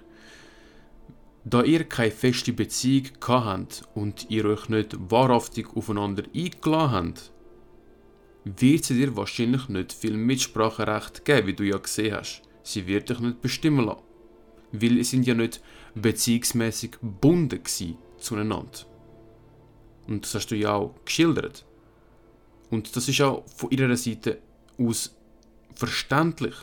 Da 1.49 1.63
ihr 1.63 1.85
keine 1.85 2.11
feste 2.11 2.51
Beziehung 2.51 3.05
habt 3.25 3.83
und 3.95 4.29
ihr 4.29 4.43
euch 4.43 4.67
nicht 4.67 4.97
wahrhaftig 5.09 5.67
aufeinander 5.77 6.23
eingeladen 6.35 6.91
habt, 6.91 7.31
wird 8.43 8.83
sie 8.83 8.95
dir 8.95 9.15
wahrscheinlich 9.15 9.69
nicht 9.69 9.93
viel 9.93 10.17
Mitspracherecht 10.17 11.23
geben, 11.23 11.47
wie 11.47 11.53
du 11.53 11.63
ja 11.63 11.77
gesehen 11.77 12.15
hast. 12.15 12.41
Sie 12.63 12.85
wird 12.85 13.09
dich 13.09 13.21
nicht 13.21 13.41
bestimmen 13.41 13.85
lassen. 13.85 14.01
Weil 14.73 14.97
sie 14.97 15.03
sind 15.03 15.25
ja 15.25 15.35
nicht 15.35 15.61
beziehungsmäßig 15.95 16.99
gebunden 16.99 17.61
zueinander. 18.17 18.85
Und 20.05 20.25
das 20.25 20.35
hast 20.35 20.47
du 20.47 20.55
ja 20.57 20.73
auch 20.73 20.95
geschildert. 21.05 21.65
Und 22.69 22.93
das 22.93 23.07
ist 23.07 23.21
auch 23.21 23.45
von 23.55 23.71
ihrer 23.71 23.95
Seite 23.95 24.39
aus 24.77 25.15
verständlich, 25.75 26.55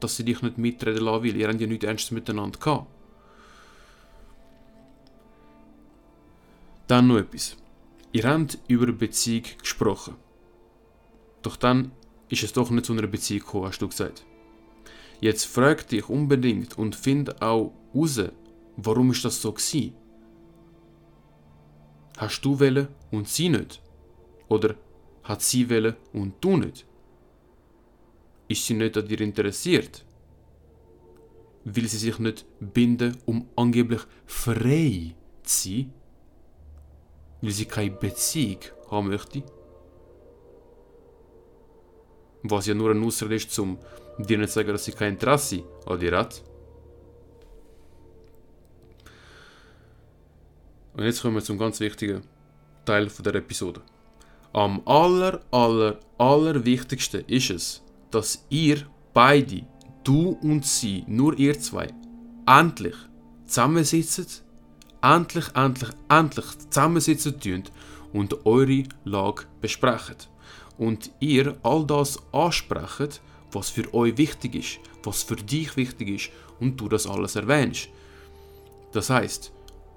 dass 0.00 0.16
sie 0.16 0.24
dich 0.24 0.40
nicht 0.40 0.56
mitreden 0.56 1.04
lassen 1.04 1.24
will. 1.24 1.36
Ihr 1.36 1.48
habt 1.48 1.60
ja 1.60 1.66
nichts 1.66 1.84
Ernstes 1.84 2.12
miteinander 2.12 2.58
gehabt. 2.58 2.99
Dann 6.90 7.06
noch 7.06 7.18
etwas. 7.18 7.56
Ihr 8.10 8.24
habt 8.24 8.58
über 8.66 8.90
Beziehung 8.90 9.44
gesprochen. 9.60 10.16
Doch 11.40 11.54
dann 11.54 11.92
ist 12.28 12.42
es 12.42 12.52
doch 12.52 12.68
nicht 12.70 12.84
zu 12.84 12.92
einer 12.94 13.06
Beziehung 13.06 13.42
gekommen, 13.42 13.66
hast 13.66 13.80
du 13.80 13.86
gesagt. 13.86 14.26
Jetzt 15.20 15.44
frag 15.44 15.86
dich 15.86 16.08
unbedingt 16.08 16.76
und 16.76 16.96
find 16.96 17.40
auch 17.40 17.72
raus, 17.94 18.20
warum 18.76 19.12
ist 19.12 19.24
das 19.24 19.40
so 19.40 19.52
gewesen? 19.52 19.94
Hast 22.16 22.44
du 22.44 22.58
wählen 22.58 22.88
und 23.12 23.28
sie 23.28 23.50
nicht? 23.50 23.80
Oder 24.48 24.74
hat 25.22 25.42
sie 25.42 25.70
wählen 25.70 25.94
und 26.12 26.34
du 26.40 26.56
nicht? 26.56 26.86
Ist 28.48 28.66
sie 28.66 28.74
nicht 28.74 28.96
an 28.96 29.06
dir 29.06 29.20
interessiert? 29.20 30.04
Will 31.62 31.86
sie 31.86 31.98
sich 31.98 32.18
nicht 32.18 32.46
binden, 32.58 33.16
um 33.26 33.48
angeblich 33.54 34.00
frei 34.26 35.14
zu 35.44 35.68
sein? 35.68 35.99
Weil 37.40 37.50
sie 37.50 37.64
keine 37.64 37.90
Beziehung 37.90 38.60
haben 38.90 39.08
möchte? 39.08 39.42
Was 42.42 42.66
ja 42.66 42.74
nur 42.74 42.90
ein 42.90 43.04
Ausrede 43.04 43.34
ist, 43.34 43.58
um 43.58 43.78
dir 44.18 44.38
nicht 44.38 44.50
zu 44.50 44.54
sagen, 44.60 44.72
dass 44.72 44.84
sie 44.84 44.92
kein 44.92 45.14
Interesse 45.14 45.62
an 45.86 46.00
dir 46.00 46.16
hat. 46.16 46.42
Und 50.94 51.04
jetzt 51.04 51.22
kommen 51.22 51.36
wir 51.36 51.42
zum 51.42 51.58
ganz 51.58 51.80
wichtigen 51.80 52.22
Teil 52.84 53.06
der 53.06 53.34
Episode. 53.36 53.80
Am 54.52 54.82
aller, 54.84 55.40
aller, 55.50 56.00
aller 56.18 56.64
wichtigsten 56.64 57.24
ist 57.26 57.50
es, 57.50 57.82
dass 58.10 58.44
ihr 58.50 58.86
beide, 59.14 59.62
du 60.02 60.30
und 60.42 60.66
sie, 60.66 61.04
nur 61.06 61.38
ihr 61.38 61.58
zwei, 61.58 61.88
endlich 62.46 62.96
zusammensitzt, 63.46 64.44
endlich, 65.02 65.46
endlich, 65.54 65.90
endlich 66.08 66.46
zusammensitzen 66.70 67.40
tun 67.40 67.64
und 68.12 68.44
eure 68.46 68.84
Lage 69.04 69.44
besprecht. 69.60 70.28
Und 70.78 71.10
ihr 71.20 71.56
all 71.62 71.86
das 71.86 72.18
ansprecht, 72.32 73.20
was 73.52 73.70
für 73.70 73.92
euch 73.92 74.16
wichtig 74.16 74.54
ist, 74.54 74.78
was 75.02 75.22
für 75.22 75.36
dich 75.36 75.76
wichtig 75.76 76.08
ist 76.08 76.30
und 76.60 76.80
du 76.80 76.88
das 76.88 77.06
alles 77.06 77.36
erwähnst. 77.36 77.88
Das 78.92 79.10
heißt, 79.10 79.52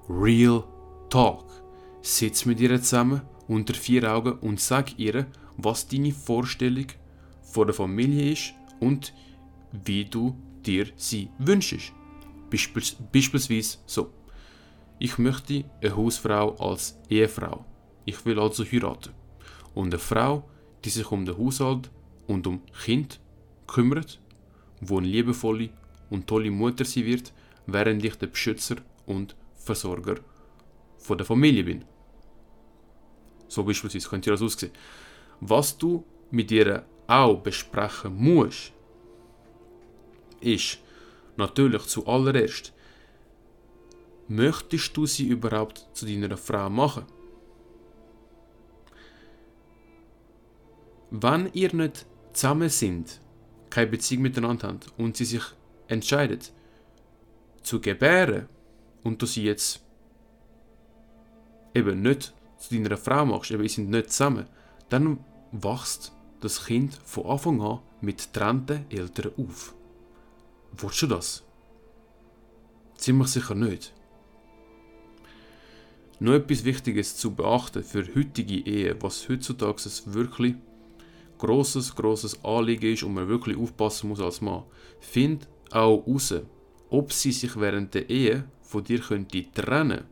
Real 0.10 0.64
Talk. 1.10 1.46
Sitz 2.02 2.46
mit 2.46 2.60
ihr 2.60 2.82
zusammen 2.82 3.22
unter 3.48 3.74
vier 3.74 4.12
Augen 4.12 4.34
und 4.40 4.60
sag 4.60 5.00
ihr, 5.00 5.26
was 5.58 5.88
deine 5.88 6.12
Vorstellung 6.12 6.88
von 7.44 7.68
der 7.68 7.74
Familie 7.74 8.34
ist 8.34 8.54
und 8.80 9.14
wie 9.72 10.06
du 10.06 10.36
dir 10.66 10.88
sie 10.96 11.30
wünschst. 11.38 11.94
Beispiels 12.50 12.96
beispielsweise 13.12 13.78
so. 13.86 14.10
Ich 15.00 15.18
möchte 15.18 15.66
eine 15.82 15.96
Hausfrau 15.96 16.56
als 16.56 16.98
Ehefrau. 17.10 17.66
Ich 18.06 18.26
will 18.26 18.40
also 18.40 18.64
heiraten. 18.64 19.12
Und 19.74 19.88
eine 19.88 20.00
Frau, 20.00 20.44
die 20.84 20.90
sich 20.90 21.12
um 21.12 21.26
den 21.26 21.38
Haushalt 21.38 21.90
und 22.28 22.48
um 22.48 22.62
Kind 22.84 23.20
kümmert, 23.68 24.20
wo 24.82 24.98
eine 24.98 25.08
liebevolle 25.08 25.70
und 26.10 26.28
tolle 26.28 26.52
Mutter 26.52 26.86
sie 26.86 27.06
wird, 27.06 27.34
während 27.66 28.04
ich 28.04 28.16
der 28.16 28.28
Beschützer 28.28 28.76
und 29.06 29.36
Versorger 29.56 30.16
von 30.98 31.18
der 31.18 31.26
Familie 31.26 31.64
bin. 31.64 31.86
So 33.48 33.64
beispielsweise 33.64 34.10
könnte 34.10 34.32
das 34.32 34.42
aussehen. 34.42 34.72
Was 35.40 35.78
du 35.78 36.06
mit 36.32 36.52
ihr 36.52 36.86
auch 37.08 37.42
besprechen 37.42 38.16
musst, 38.16 38.74
ist 40.42 40.80
natürlich 41.38 41.84
zuallererst, 41.84 42.73
möchtest 44.36 44.96
du 44.98 45.06
sie 45.06 45.28
überhaupt 45.28 45.88
zu 45.94 46.06
deiner 46.06 46.38
Frau 46.38 46.70
machen? 46.70 47.06
Wenn 51.12 51.50
ihr 51.54 51.74
nicht 51.76 52.06
zusammen 52.34 52.70
sind, 52.70 53.22
keine 53.70 53.92
Beziehung 53.92 54.24
miteinander 54.24 54.70
habt 54.70 54.92
und 54.98 55.16
sie 55.16 55.26
sich 55.26 55.44
entscheidet 55.88 56.52
zu 57.62 57.80
gebären 57.80 58.48
und 59.04 59.22
du 59.22 59.26
sie 59.26 59.44
jetzt 59.44 59.84
eben 61.76 62.02
nicht 62.02 62.34
zu 62.58 62.74
deiner 62.74 62.98
Frau 62.98 63.26
machst, 63.26 63.52
eben 63.52 63.64
ihr 63.64 63.70
sind 63.70 63.90
nicht 63.90 64.12
zusammen, 64.12 64.48
dann 64.90 65.24
wächst 65.52 66.12
das 66.42 66.66
Kind 66.66 67.00
von 67.06 67.26
Anfang 67.28 67.62
an 67.62 67.80
mit 68.02 68.34
trennten 68.34 68.86
Eltern 68.90 69.32
auf. 69.38 69.76
Willst 70.72 71.02
du 71.04 71.08
das? 71.08 71.44
Ziemlich 72.98 73.28
sicher 73.30 73.56
nicht. 73.56 73.94
Noch 76.24 76.36
etwas 76.36 76.64
Wichtiges 76.64 77.18
zu 77.18 77.36
beachten 77.36 77.84
für 77.84 78.06
heutige 78.16 78.66
Ehe, 78.66 78.96
was 79.02 79.28
heutzutage 79.28 79.82
ein 79.84 80.14
wirklich 80.14 80.56
grosses, 81.38 81.94
grosses 81.94 82.42
Anliegen 82.46 82.94
ist 82.94 83.04
und 83.04 83.14
man 83.14 83.28
wirklich 83.28 83.58
aufpassen 83.58 84.08
muss 84.08 84.22
als 84.22 84.40
Mann. 84.40 84.64
Find 85.02 85.50
auch 85.72 86.02
heraus, 86.08 86.36
ob 86.90 87.12
sie 87.12 87.34
sich 87.34 87.60
während 87.60 87.94
der 87.94 88.10
Ehe 88.10 88.46
von 88.62 88.86
dir 88.86 89.02
könnte 89.02 89.52
trennen 89.52 90.06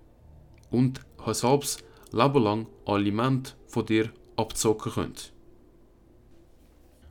und 0.70 1.00
halbes 1.26 1.78
Leben 2.12 2.44
lang 2.44 2.68
Aliment 2.86 3.56
von 3.68 3.86
dir 3.86 4.12
abzocken 4.36 4.92
können. 4.92 5.16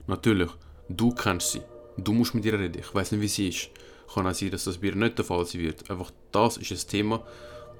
Natürlich, 0.08 0.50
du 0.90 1.14
kennst 1.14 1.52
sie. 1.52 1.62
Du 1.96 2.12
musst 2.12 2.34
mit 2.34 2.44
ihr 2.44 2.58
reden. 2.58 2.78
Ich 2.78 2.94
weiß 2.94 3.12
nicht, 3.12 3.22
wie 3.22 3.28
sie 3.28 3.48
ist. 3.48 3.70
Kann 4.12 4.26
auch 4.26 4.34
sein, 4.34 4.50
dass 4.50 4.64
das 4.64 4.76
bei 4.76 4.88
ihr 4.88 4.94
nicht 4.94 5.16
der 5.16 5.24
Fall 5.24 5.46
sein 5.46 5.62
wird. 5.62 5.90
Einfach 5.90 6.10
das 6.32 6.58
ist 6.58 6.70
ein 6.70 6.90
Thema, 6.90 7.24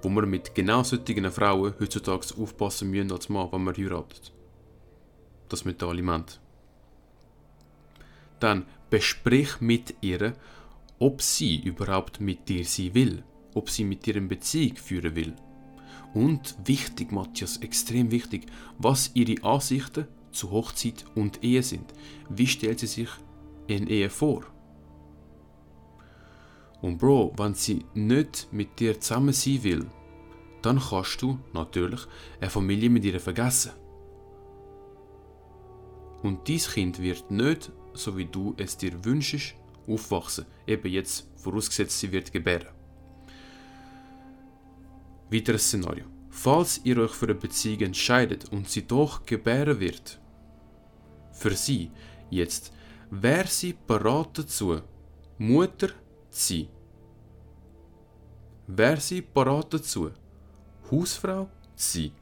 wo 0.03 0.09
wir 0.09 0.27
mit 0.27 0.55
genau 0.55 0.83
solchen 0.83 1.31
Frauen 1.31 1.75
heutzutage 1.81 2.35
aufpassen 2.39 2.91
müssen 2.91 3.13
als 3.13 3.29
Mann, 3.29 3.49
wenn 3.53 3.65
man 3.65 3.77
heiratet. 3.77 4.33
Das 5.49 5.65
mit 5.65 5.81
dem 5.81 5.89
Aliment. 5.89 6.41
dann 8.41 8.65
besprich 8.89 9.61
mit 9.61 9.95
ihr, 10.01 10.35
ob 10.99 11.23
sie 11.23 11.61
überhaupt 11.61 12.21
mit 12.21 12.49
dir 12.49 12.65
sein 12.65 12.95
will, 12.95 13.23
ob 13.55 13.71
sie 13.71 13.85
mit 13.85 14.07
dir 14.07 14.17
eine 14.17 14.27
Beziehung 14.27 14.77
führen 14.77 15.15
will. 15.15 15.35
Und 16.13 16.57
wichtig, 16.65 17.13
Matthias, 17.13 17.59
extrem 17.59 18.11
wichtig, 18.11 18.47
was 18.79 19.13
ihre 19.15 19.43
Ansichten 19.45 20.09
zu 20.33 20.51
Hochzeit 20.51 21.05
und 21.15 21.45
Ehe 21.45 21.63
sind. 21.63 21.95
Wie 22.29 22.47
stellt 22.47 22.81
sie 22.81 22.87
sich 22.87 23.09
in 23.69 23.87
Ehe 23.87 24.11
vor? 24.11 24.43
Und 26.83 26.99
Bro, 26.99 27.33
wenn 27.37 27.55
sie 27.55 27.85
nicht 27.95 28.49
mit 28.53 28.79
dir 28.81 28.99
zusammen 29.01 29.33
sein 29.33 29.63
will, 29.63 29.87
dann 30.63 30.81
kannst 30.81 31.21
du 31.23 31.39
natürlich 31.53 32.01
eine 32.41 32.51
Familie 32.51 32.91
mit 32.91 33.05
ihr 33.05 33.21
vergessen. 33.21 33.73
Und 36.23 36.47
dies 36.49 36.71
Kind 36.73 37.01
wird 37.01 37.31
nicht, 37.31 37.73
so 37.95 38.17
wie 38.17 38.27
du 38.27 38.55
es 38.59 38.77
dir 38.77 39.05
wünschst, 39.05 39.55
aufwachsen. 39.87 40.47
Eben 40.67 40.89
jetzt 40.89 41.29
vorausgesetzt, 41.37 41.99
sie 41.99 42.13
wird 42.13 42.33
gebären. 42.33 42.69
Weiteres 45.31 45.67
Szenario. 45.67 46.05
Falls 46.29 46.81
ihr 46.85 46.99
euch 46.99 47.13
für 47.13 47.27
eine 47.27 47.35
Beziehung 47.35 47.81
entscheidet 47.81 48.53
und 48.53 48.69
sie 48.69 48.87
doch 48.87 49.25
gebären 49.27 49.81
wird, 49.81 50.21
für 51.33 51.55
sie 51.55 51.91
jetzt, 52.31 52.73
wäre 53.11 53.49
sie 53.49 53.75
bereit 53.87 54.31
dazu, 54.35 54.81
Mutter 55.39 55.89
zu 56.31 56.55
sein? 56.55 56.69
Wäre 58.67 59.01
sie 59.01 59.21
bereit 59.21 59.75
dazu, 59.75 60.11
Hausfrau 60.91 61.49
zu 61.77 61.99
sein? 61.99 62.13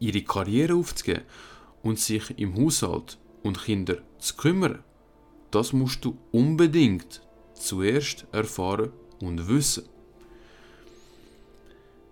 Ihre 0.00 0.22
Karriere 0.22 0.74
aufzugeben 0.74 1.24
und 1.82 1.98
sich 1.98 2.38
im 2.38 2.56
Haushalt 2.56 3.18
und 3.42 3.62
Kinder 3.64 3.96
zu 4.18 4.36
kümmern, 4.36 4.84
das 5.50 5.72
musst 5.72 6.04
du 6.04 6.16
unbedingt 6.32 7.22
zuerst 7.54 8.26
erfahren 8.32 8.92
und 9.20 9.48
wissen. 9.48 9.88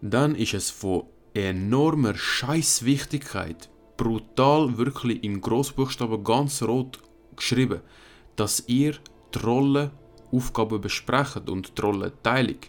Dann 0.00 0.34
ist 0.34 0.54
es 0.54 0.70
von 0.70 1.04
enormer 1.34 2.14
Scheißwichtigkeit, 2.14 3.68
brutal 3.96 4.76
wirklich 4.78 5.22
in 5.22 5.40
Großbuchstaben 5.40 6.24
ganz 6.24 6.62
rot 6.62 7.00
geschrieben, 7.34 7.80
dass 8.36 8.64
ihr 8.66 8.94
die 9.34 9.38
Rollenaufgaben 9.38 10.80
besprecht 10.80 11.48
und 11.48 11.76
die 11.76 11.82
Rollenteilung. 11.82 12.60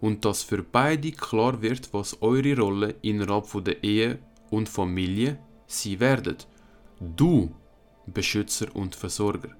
Und 0.00 0.24
dass 0.24 0.42
für 0.42 0.62
beide 0.62 1.12
klar 1.12 1.62
wird, 1.62 1.92
was 1.92 2.20
eure 2.20 2.56
Rolle 2.56 2.96
innerhalb 3.02 3.64
der 3.64 3.82
Ehe 3.82 4.18
und 4.50 4.68
Familie 4.68 5.38
sie 5.66 5.98
werden. 5.98 6.36
Du, 7.00 7.54
Beschützer 8.06 8.74
und 8.74 8.94
Versorger. 8.94 9.56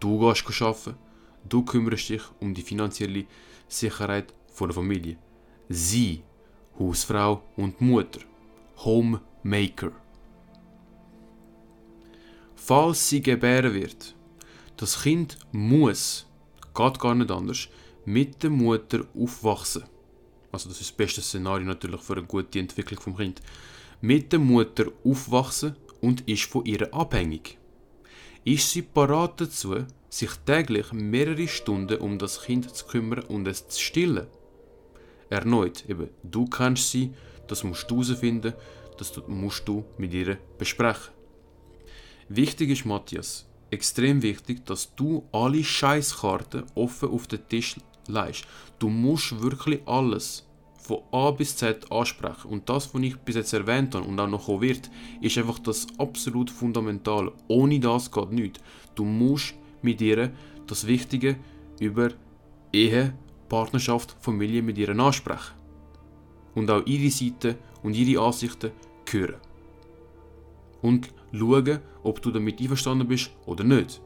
Du 0.00 0.18
gehst 0.20 0.62
arbeiten, 0.62 0.96
du 1.48 1.62
kümmerst 1.62 2.08
dich 2.08 2.22
um 2.40 2.54
die 2.54 2.62
finanzielle 2.62 3.26
Sicherheit 3.68 4.34
der 4.58 4.72
Familie. 4.72 5.18
Sie, 5.68 6.22
Hausfrau 6.78 7.42
und 7.56 7.80
Mutter. 7.80 8.20
Homemaker. 8.78 9.92
Falls 12.68 13.08
sie 13.08 13.22
gebären 13.22 13.74
wird, 13.74 14.16
das 14.76 15.00
Kind 15.00 15.38
muss, 15.52 16.26
geht 16.74 16.98
gar 16.98 17.14
nicht 17.14 17.30
anders, 17.30 17.68
mit 18.04 18.42
der 18.42 18.50
Mutter 18.50 19.06
aufwachsen. 19.16 19.84
Also 20.50 20.68
das 20.68 20.80
ist 20.80 20.90
das 20.90 20.96
beste 20.96 21.20
Szenario 21.20 21.64
natürlich 21.64 22.00
für 22.00 22.14
eine 22.14 22.24
gute 22.24 22.58
Entwicklung 22.58 23.00
vom 23.00 23.16
Kind 23.16 23.40
mit 24.00 24.32
der 24.32 24.40
Mutter 24.40 24.86
aufwachsen 25.04 25.76
und 26.00 26.28
ist 26.28 26.46
von 26.46 26.64
ihr 26.64 26.92
abhängig. 26.92 27.56
Ist 28.42 28.72
sie 28.72 28.82
parat 28.82 29.40
dazu, 29.40 29.84
sich 30.08 30.32
täglich 30.44 30.92
mehrere 30.92 31.46
Stunden 31.46 32.00
um 32.00 32.18
das 32.18 32.42
Kind 32.42 32.74
zu 32.74 32.84
kümmern 32.86 33.26
und 33.28 33.46
es 33.46 33.68
zu 33.68 33.80
stillen? 33.80 34.26
Erneut, 35.30 35.88
eben, 35.88 36.10
du 36.24 36.46
kennst 36.46 36.90
sie, 36.90 37.12
das 37.46 37.62
musst 37.62 37.88
du 37.88 38.02
herausfinden, 38.02 38.54
das 38.98 39.12
musst 39.28 39.68
du 39.68 39.84
mit 39.98 40.12
ihr 40.12 40.36
besprechen. 40.58 41.15
Wichtig 42.28 42.70
ist, 42.70 42.84
Matthias, 42.84 43.46
extrem 43.70 44.22
wichtig, 44.22 44.64
dass 44.66 44.94
du 44.94 45.24
alle 45.32 45.62
Scheißkarten 45.62 46.64
offen 46.74 47.10
auf 47.10 47.26
den 47.26 47.46
Tisch 47.48 47.76
leist. 48.08 48.44
Du 48.78 48.88
musst 48.88 49.40
wirklich 49.40 49.80
alles 49.86 50.46
von 50.86 51.02
A 51.12 51.30
bis 51.30 51.56
Z 51.56 51.90
ansprechen. 51.90 52.48
Und 52.48 52.68
das, 52.68 52.94
was 52.94 53.02
ich 53.02 53.16
bis 53.18 53.36
jetzt 53.36 53.52
erwähnt 53.52 53.94
habe 53.94 54.06
und 54.06 54.18
auch 54.20 54.28
noch 54.28 54.48
wird, 54.60 54.90
ist 55.20 55.36
einfach 55.38 55.58
das 55.58 55.86
absolut 55.98 56.50
fundamental. 56.50 57.32
Ohne 57.48 57.80
das 57.80 58.10
geht 58.10 58.30
nichts. 58.30 58.60
Du 58.94 59.04
musst 59.04 59.54
mit 59.82 60.00
ihr 60.00 60.32
das 60.66 60.86
Wichtige 60.86 61.36
über 61.80 62.10
Ehe, 62.72 63.14
Partnerschaft, 63.48 64.16
Familie 64.20 64.62
mit 64.62 64.78
ihr 64.78 64.88
ansprechen. 64.88 65.54
Und 66.54 66.70
auch 66.70 66.86
ihre 66.86 67.10
Seite 67.10 67.58
und 67.82 67.94
ihre 67.94 68.24
Ansichten 68.24 68.70
hören. 69.10 69.36
Und 70.82 71.12
schauen, 71.32 71.80
ob 72.02 72.22
du 72.22 72.30
damit 72.30 72.60
einverstanden 72.60 73.08
bist 73.08 73.30
oder 73.46 73.64
nicht. 73.64 74.00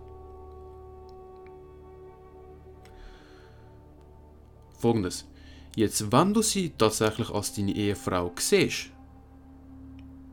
Folgendes. 4.78 5.26
Jetzt, 5.76 6.10
wenn 6.10 6.34
du 6.34 6.42
sie 6.42 6.70
tatsächlich 6.70 7.30
als 7.30 7.54
deine 7.54 7.74
Ehefrau 7.74 8.32
siehst, 8.38 8.90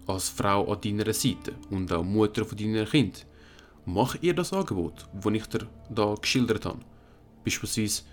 als 0.08 0.30
Frau 0.30 0.72
an 0.72 0.82
deiner 0.82 1.14
Seite 1.14 1.54
und 1.70 1.92
auch 1.92 2.04
Mutter 2.04 2.46
von 2.46 2.58
deinem 2.58 2.86
Kind, 2.86 3.28
mach 3.86 4.16
ihr 4.22 4.34
das 4.34 4.54
Angebot, 4.54 5.08
das 5.14 5.34
ich 5.34 5.46
dir 5.48 5.68
da 5.90 6.16
geschildert 6.16 6.66
habe. 6.66 6.80
Beispielsweise, 7.44 8.04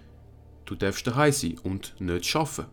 du 0.65 0.75
darfst 0.75 1.07
daheim 1.07 1.33
sein 1.33 1.59
und 1.63 1.99
nicht 2.01 2.35
arbeiten. 2.37 2.67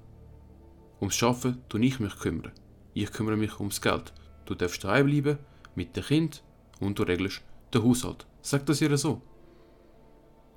Ums 0.99 1.23
Arbeiten 1.23 1.61
tue 1.69 1.85
ich 1.85 1.99
mich 1.99 2.17
kümmern. 2.19 2.51
Ich 2.93 3.11
kümmere 3.11 3.37
mich 3.37 3.59
ums 3.59 3.81
Geld. 3.81 4.11
Du 4.45 4.55
darfst 4.55 4.83
daheim 4.83 5.05
bleiben 5.05 5.37
mit 5.75 5.95
dem 5.95 6.03
Kind 6.03 6.43
und 6.79 6.97
du 6.97 7.03
regelst 7.03 7.41
den 7.73 7.83
Haushalt. 7.83 8.25
Sag 8.41 8.65
das 8.65 8.81
ihr 8.81 8.97
so. 8.97 9.21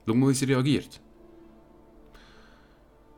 Schau 0.06 0.14
mal, 0.14 0.30
wie 0.30 0.34
sie 0.34 0.46
reagiert. 0.46 1.00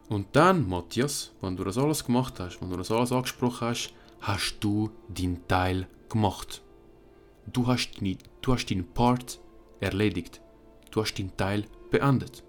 Und 0.09 0.37
dann, 0.37 0.69
Matthias, 0.69 1.33
wenn 1.41 1.57
du 1.57 1.65
das 1.65 1.79
alles 1.79 2.05
gemacht 2.05 2.39
hast, 2.39 2.61
wenn 2.61 2.71
du 2.71 2.77
das 2.77 2.91
alles 2.91 3.11
angesprochen 3.11 3.69
hast, 3.69 3.93
hast 4.21 4.59
du 4.61 4.91
deinen 5.09 5.47
Teil 5.49 5.89
gemacht. 6.09 6.63
Du 7.53 7.67
hast, 7.67 8.01
deine, 8.01 8.17
du 8.41 8.53
hast 8.53 8.67
deinen 8.67 8.87
Part 8.87 9.41
erledigt. 9.81 10.41
Du 10.91 11.03
hast 11.03 11.15
deinen 11.15 11.37
Teil 11.37 11.65
beendet. 11.91 12.45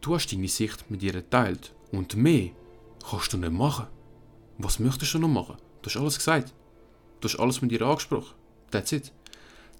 Du 0.00 0.14
hast 0.14 0.32
deine 0.32 0.48
Sicht 0.48 0.88
mit 0.90 1.02
ihr 1.02 1.12
geteilt. 1.12 1.74
Und 1.90 2.16
mehr 2.16 2.50
kannst 3.08 3.32
du 3.32 3.38
nicht 3.38 3.52
machen. 3.52 3.86
Was 4.58 4.78
möchtest 4.78 5.14
du 5.14 5.18
noch 5.18 5.28
machen? 5.28 5.56
Du 5.82 5.90
hast 5.90 5.96
alles 5.96 6.16
gesagt. 6.16 6.54
Du 7.20 7.28
hast 7.28 7.38
alles 7.38 7.62
mit 7.62 7.72
ihr 7.72 7.82
angesprochen. 7.82 8.34
That's 8.70 8.92
it. 8.92 9.12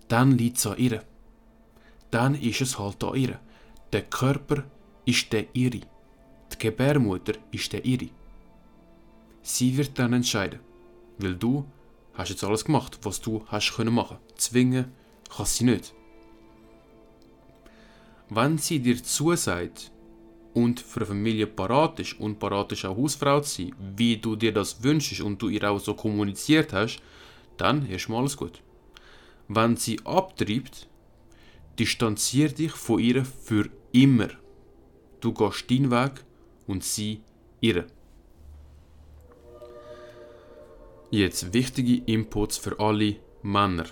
Dann 0.09 0.33
liegt 0.33 0.59
es 0.59 0.67
an 0.67 0.79
ihr. 0.79 1.03
Dann 2.11 2.35
ist 2.35 2.61
es 2.61 2.79
halt 2.79 3.03
an 3.05 3.17
ihr. 3.17 3.39
Der 3.93 4.03
Körper 4.03 4.65
ist 5.05 5.33
der 5.33 5.47
ihre. 5.55 5.81
Die 6.53 6.59
Gebärmutter 6.59 7.35
ist 7.51 7.73
der 7.73 7.85
ihre. 7.85 8.09
Sie 9.43 9.77
wird 9.77 9.99
dann 9.99 10.13
entscheiden, 10.13 10.61
weil 11.19 11.37
du 11.37 11.65
hast 12.15 12.31
jetzt 12.31 12.45
alles 12.45 12.65
gemacht, 12.65 12.99
was 13.03 13.21
du 13.21 13.45
hast 13.47 13.75
können 13.75 13.95
machen. 13.95 14.19
Zwingen 14.37 14.93
kann 15.35 15.47
sie 15.47 15.65
nicht. 15.65 15.95
Wenn 18.29 18.59
sie 18.59 18.81
dir 18.81 19.03
zusagt 19.03 19.93
und 20.53 20.81
für 20.81 21.01
eine 21.01 21.07
Familie 21.07 21.47
parat 21.47 22.01
ist 22.01 22.19
und 22.19 22.39
parat 22.39 22.73
ist 22.73 22.85
auch 22.85 22.97
Hausfrau 22.97 23.41
zu 23.41 23.63
sein, 23.63 23.75
wie 23.97 24.17
du 24.17 24.35
dir 24.35 24.53
das 24.53 24.83
wünschst 24.83 25.21
und 25.21 25.41
du 25.41 25.49
ihr 25.49 25.63
auch 25.71 25.79
so 25.79 25.95
kommuniziert 25.95 26.73
hast, 26.73 27.01
dann 27.57 27.87
ist 27.89 28.09
mal 28.09 28.19
alles 28.19 28.37
gut. 28.37 28.63
Wenn 29.49 29.77
sie 29.77 30.01
abtreibt, 30.05 30.89
distanzier 31.79 32.49
dich 32.49 32.73
von 32.73 32.99
ihr 32.99 33.25
für 33.25 33.69
immer. 33.93 34.29
Du 35.21 35.33
gehst 35.33 35.71
deinen 35.71 35.91
Weg 35.91 36.25
und 36.67 36.85
sie 36.85 37.23
ihre. 37.61 37.87
Jetzt 41.11 41.53
wichtige 41.53 42.03
Inputs 42.05 42.59
für 42.59 42.79
alle 42.81 43.17
Männer. 43.43 43.87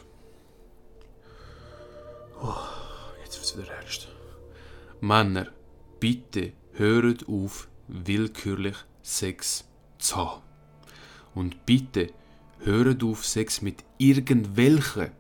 Oh, 2.43 2.55
jetzt 3.23 3.37
wird 3.37 3.45
es 3.45 3.59
wieder 3.59 3.73
ernst. 3.73 4.09
Männer, 5.01 5.49
bitte 6.01 6.53
hört 6.73 7.29
auf, 7.29 7.69
willkürlich 7.89 8.77
Sex 9.03 9.69
zu 9.99 10.17
haben. 10.17 10.43
Und 11.35 11.67
bitte 11.67 12.13
hört 12.61 13.03
auf, 13.03 13.25
Sex 13.25 13.63
mit 13.63 13.85
irgendwelchen 13.99 15.11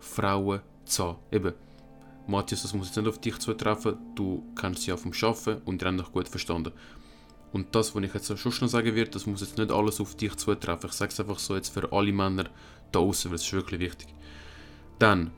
Frauen 0.00 0.60
zu 0.84 1.04
haben. 1.04 1.18
Eben, 1.30 1.54
Matthias, 2.26 2.62
das 2.62 2.74
muss 2.74 2.88
jetzt 2.88 2.96
nicht 2.96 3.08
auf 3.08 3.18
dich 3.18 3.38
zutreffen, 3.38 3.96
du 4.14 4.42
kennst 4.58 4.82
sie 4.82 4.90
ja 4.90 4.96
vom 4.96 5.12
Arbeiten 5.12 5.62
und 5.64 5.82
ihr 5.82 5.88
habt 5.88 6.00
dich 6.00 6.12
gut 6.12 6.28
verstanden. 6.28 6.72
Und 7.52 7.74
das, 7.74 7.94
was 7.94 8.02
ich 8.02 8.12
jetzt 8.12 8.38
schon 8.38 8.52
noch 8.60 8.68
sagen 8.68 8.94
werde, 8.94 9.10
das 9.10 9.26
muss 9.26 9.40
jetzt 9.40 9.56
nicht 9.56 9.70
alles 9.70 10.00
auf 10.00 10.16
dich 10.16 10.34
zutreffen. 10.36 10.90
Ich 10.90 10.96
sage 10.96 11.12
es 11.12 11.20
einfach 11.20 11.38
so 11.38 11.54
jetzt 11.54 11.72
für 11.72 11.90
alle 11.92 12.12
Männer, 12.12 12.50
da 12.92 12.98
außen, 12.98 13.30
weil 13.30 13.36
es 13.36 13.44
ist 13.44 13.52
wirklich 13.52 13.80
wichtig. 13.80 14.08
Dann, 14.98 15.30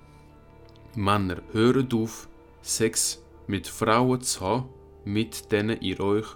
Männer, 0.95 1.43
hört 1.53 1.95
auf, 1.95 2.29
Sex 2.63 3.23
mit 3.47 3.67
Frauen 3.67 4.21
zu 4.21 4.41
haben, 4.41 4.69
mit 5.05 5.53
denen 5.53 5.81
ihr 5.81 6.01
euch 6.01 6.27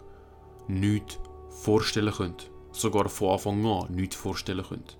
nichts 0.68 1.18
vorstellen 1.50 2.12
könnt. 2.12 2.50
Sogar 2.72 3.08
von 3.08 3.32
Anfang 3.32 3.64
an 3.66 3.92
nichts 3.92 4.16
vorstellen 4.16 4.64
könnt. 4.66 4.96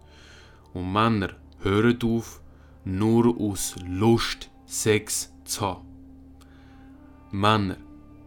Und 0.75 0.93
Männer, 0.93 1.31
hört 1.61 2.05
auf, 2.05 2.41
nur 2.85 3.39
aus 3.41 3.77
Lust 3.87 4.51
Sex 4.67 5.33
zu 5.45 5.61
haben. 5.61 5.87
Männer, 7.31 7.77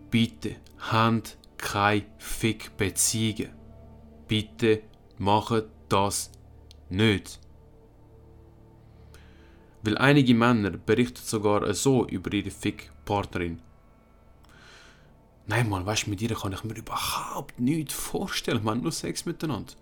bitte, 0.09 0.57
habt 0.77 1.37
keine 1.57 2.05
Fick-Beziehungen. 2.17 3.53
Bitte 4.27 4.83
macht 5.17 5.65
das 5.89 6.31
nicht. 6.89 7.39
Weil 9.83 9.97
einige 9.97 10.33
Männer 10.33 10.71
berichten 10.71 11.21
sogar 11.23 11.71
so 11.73 12.07
über 12.07 12.33
ihre 12.33 12.49
Fick-Partnerin. 12.49 13.61
Nein, 15.47 15.69
Mann, 15.69 15.85
weißt 15.85 16.07
du, 16.07 16.09
mit 16.09 16.21
ihr 16.21 16.35
kann 16.35 16.53
ich 16.53 16.63
mir 16.63 16.73
überhaupt 16.73 17.59
nichts 17.59 17.93
vorstellen. 17.93 18.63
Man, 18.63 18.81
nur 18.81 18.91
Sex 18.91 19.25
miteinander. 19.25 19.73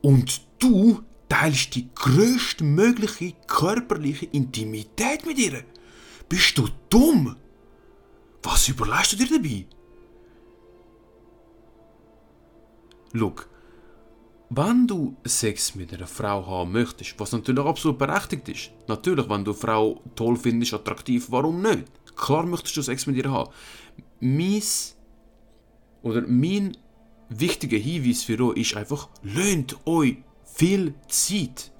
Und 0.00 0.40
du 0.58 1.02
teilst 1.32 1.74
die 1.76 1.88
größtmögliche 1.94 3.32
körperliche 3.46 4.26
Intimität 4.26 5.24
mit 5.24 5.38
ihr. 5.38 5.64
Bist 6.28 6.58
du 6.58 6.68
dumm? 6.90 7.36
Was 8.42 8.68
überlegst 8.68 9.12
du 9.12 9.16
dir 9.16 9.38
dabei? 9.38 9.64
Schau, 13.14 13.34
wenn 14.50 14.86
du 14.86 15.16
Sex 15.24 15.74
mit 15.74 15.94
einer 15.94 16.06
Frau 16.06 16.46
haben 16.46 16.72
möchtest, 16.72 17.18
was 17.18 17.32
natürlich 17.32 17.64
absolut 17.64 17.98
berechtigt 17.98 18.50
ist, 18.50 18.70
natürlich, 18.86 19.26
wenn 19.30 19.42
du 19.42 19.52
eine 19.52 19.60
Frau 19.60 20.02
toll 20.14 20.36
findest, 20.36 20.74
attraktiv, 20.74 21.28
warum 21.30 21.62
nicht? 21.62 21.84
Klar 22.14 22.44
möchtest 22.44 22.76
du 22.76 22.82
Sex 22.82 23.06
mit 23.06 23.16
ihr 23.16 23.30
haben. 23.30 23.50
Mies 24.20 24.98
oder 26.02 26.26
mein 26.26 26.76
wichtiger 27.30 27.78
Hinweis 27.78 28.22
für 28.22 28.38
euch 28.44 28.58
ist 28.58 28.76
einfach, 28.76 29.08
löhnt 29.22 29.78
euch 29.86 30.18
viel 30.54 30.94
Zeit. 31.08 31.70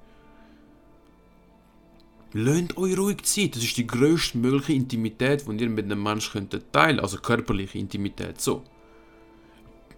Löhnt 2.33 2.77
euch 2.77 2.97
ruhig 2.97 3.23
Zeit. 3.23 3.55
Das 3.55 3.63
ist 3.63 3.77
die 3.77 3.85
größtmögliche 3.85 4.73
Intimität, 4.73 5.45
die 5.47 5.63
ihr 5.63 5.69
mit 5.69 5.85
einem 5.85 6.01
Menschen 6.01 6.49
könnt 6.49 6.73
teilen 6.73 6.99
also 6.99 7.17
körperliche 7.17 7.77
Intimität. 7.77 8.41
So. 8.41 8.63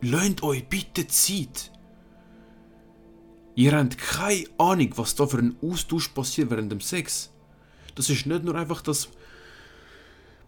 Löhnt 0.02 0.44
euch 0.44 0.68
bitte 0.68 1.08
Zeit. 1.08 1.72
Ihr 3.56 3.72
habt 3.72 3.98
keine 3.98 4.44
Ahnung, 4.58 4.92
was 4.98 5.16
da 5.16 5.26
für 5.26 5.38
ein 5.38 5.56
Austausch 5.62 6.10
passiert 6.10 6.50
während 6.50 6.72
dem 6.72 6.82
Sex. 6.82 7.32
Das 7.96 8.10
ist 8.10 8.26
nicht 8.26 8.44
nur 8.44 8.56
einfach, 8.56 8.82
dass 8.82 9.08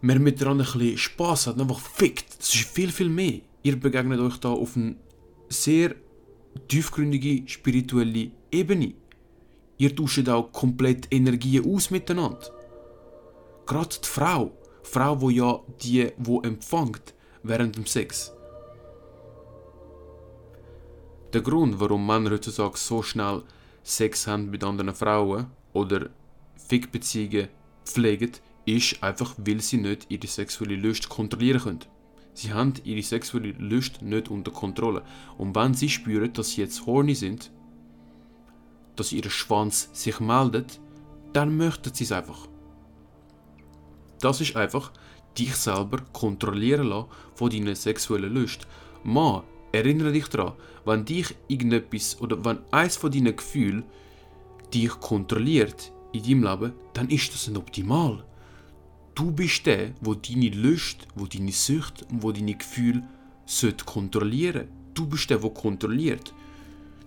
man 0.01 0.21
miteinander 0.21 0.65
ein 0.65 0.79
bisschen 0.79 0.97
Spass 0.97 1.47
hat, 1.47 1.59
einfach 1.59 1.79
fickt. 1.79 2.37
Das 2.39 2.53
ist 2.53 2.67
viel, 2.67 2.91
viel 2.91 3.07
mehr. 3.07 3.39
Ihr 3.63 3.79
begegnet 3.79 4.19
euch 4.19 4.37
da 4.37 4.49
auf 4.49 4.75
eine 4.75 4.97
sehr 5.47 5.95
tiefgründige 6.65 7.47
spirituelle 7.47 8.31
Ebene. 8.51 8.93
Ihr 9.77 9.95
tauscht 9.95 10.27
auch 10.29 10.51
komplett 10.51 11.07
Energien 11.11 11.65
aus 11.73 11.91
miteinander. 11.91 12.49
Gerade 13.65 13.95
die 14.03 14.07
Frau, 14.07 14.51
die 14.85 14.89
Frau, 14.89 15.21
wo 15.21 15.29
ja 15.29 15.59
die, 15.81 16.11
wo 16.17 16.41
empfängt 16.41 17.13
während 17.43 17.75
dem 17.75 17.85
Sex. 17.85 18.33
Der 21.33 21.41
Grund, 21.41 21.79
warum 21.79 22.07
Männer 22.07 22.31
heutzutage 22.31 22.77
so 22.77 23.03
schnell 23.03 23.43
Sex 23.83 24.27
haben 24.27 24.49
mit 24.49 24.63
anderen 24.63 24.95
Frauen 24.95 25.47
oder 25.73 26.09
Fickbeziehungen 26.55 27.49
pflegen, 27.85 28.31
ist 28.65 29.01
einfach, 29.03 29.35
weil 29.37 29.61
sie 29.61 29.77
nicht 29.77 30.07
ihre 30.09 30.27
sexuelle 30.27 30.75
Lust 30.75 31.09
kontrollieren 31.09 31.61
können. 31.61 31.96
Sie 32.37 32.53
haben 32.53 32.73
ihre 32.83 33.01
sexuelle 33.01 33.53
Lust 33.53 34.03
nicht 34.03 34.29
unter 34.29 34.51
Kontrolle. 34.51 35.01
Und 35.39 35.55
wenn 35.55 35.73
sie 35.73 35.89
spüren, 35.89 36.31
dass 36.33 36.51
sie 36.51 36.61
jetzt 36.61 36.85
horny 36.85 37.15
sind, 37.15 37.51
dass 38.95 39.11
ihr 39.11 39.27
Schwanz 39.27 39.89
sich 39.91 40.19
meldet, 40.19 40.79
dann 41.33 41.57
möchten 41.57 41.91
sie 41.95 42.03
es 42.03 42.11
einfach. 42.11 42.47
Das 44.21 44.39
ist 44.39 44.55
einfach 44.55 44.91
dich 45.35 45.55
selber 45.55 45.97
kontrollieren 46.13 46.89
lassen 46.89 47.09
von 47.33 47.49
deiner 47.49 47.75
sexuellen 47.75 48.31
Lust. 48.35 48.67
Mann, 49.03 49.41
Erinnere 49.71 50.11
dich 50.11 50.27
daran, 50.27 50.53
wenn 50.85 51.05
dich 51.05 51.35
irgendetwas 51.47 52.21
oder 52.21 52.45
wenn 52.45 52.59
eins 52.71 52.97
von 52.97 53.11
deinen 53.11 53.35
Gefühlen 53.35 53.83
dich 54.71 54.91
kontrolliert 54.99 55.91
in 56.13 56.21
deinem 56.21 56.43
Leben, 56.43 56.73
dann 56.93 57.09
ist 57.09 57.33
das 57.33 57.47
nicht 57.47 57.57
optimal. 57.57 58.23
Du 59.17 59.31
bist 59.31 59.65
der, 59.65 59.95
wo 59.99 60.13
deine 60.13 60.49
Lust, 60.49 61.07
wo 61.15 61.25
deine 61.25 61.51
Sucht 61.51 62.05
und 62.11 62.21
wo 62.21 62.31
deine 62.31 62.53
Gefühle 62.53 63.01
sollte 63.47 63.83
kontrollieren. 63.83 64.67
Du 64.93 65.07
bist 65.07 65.31
der, 65.31 65.41
wo 65.41 65.49
kontrolliert. 65.49 66.35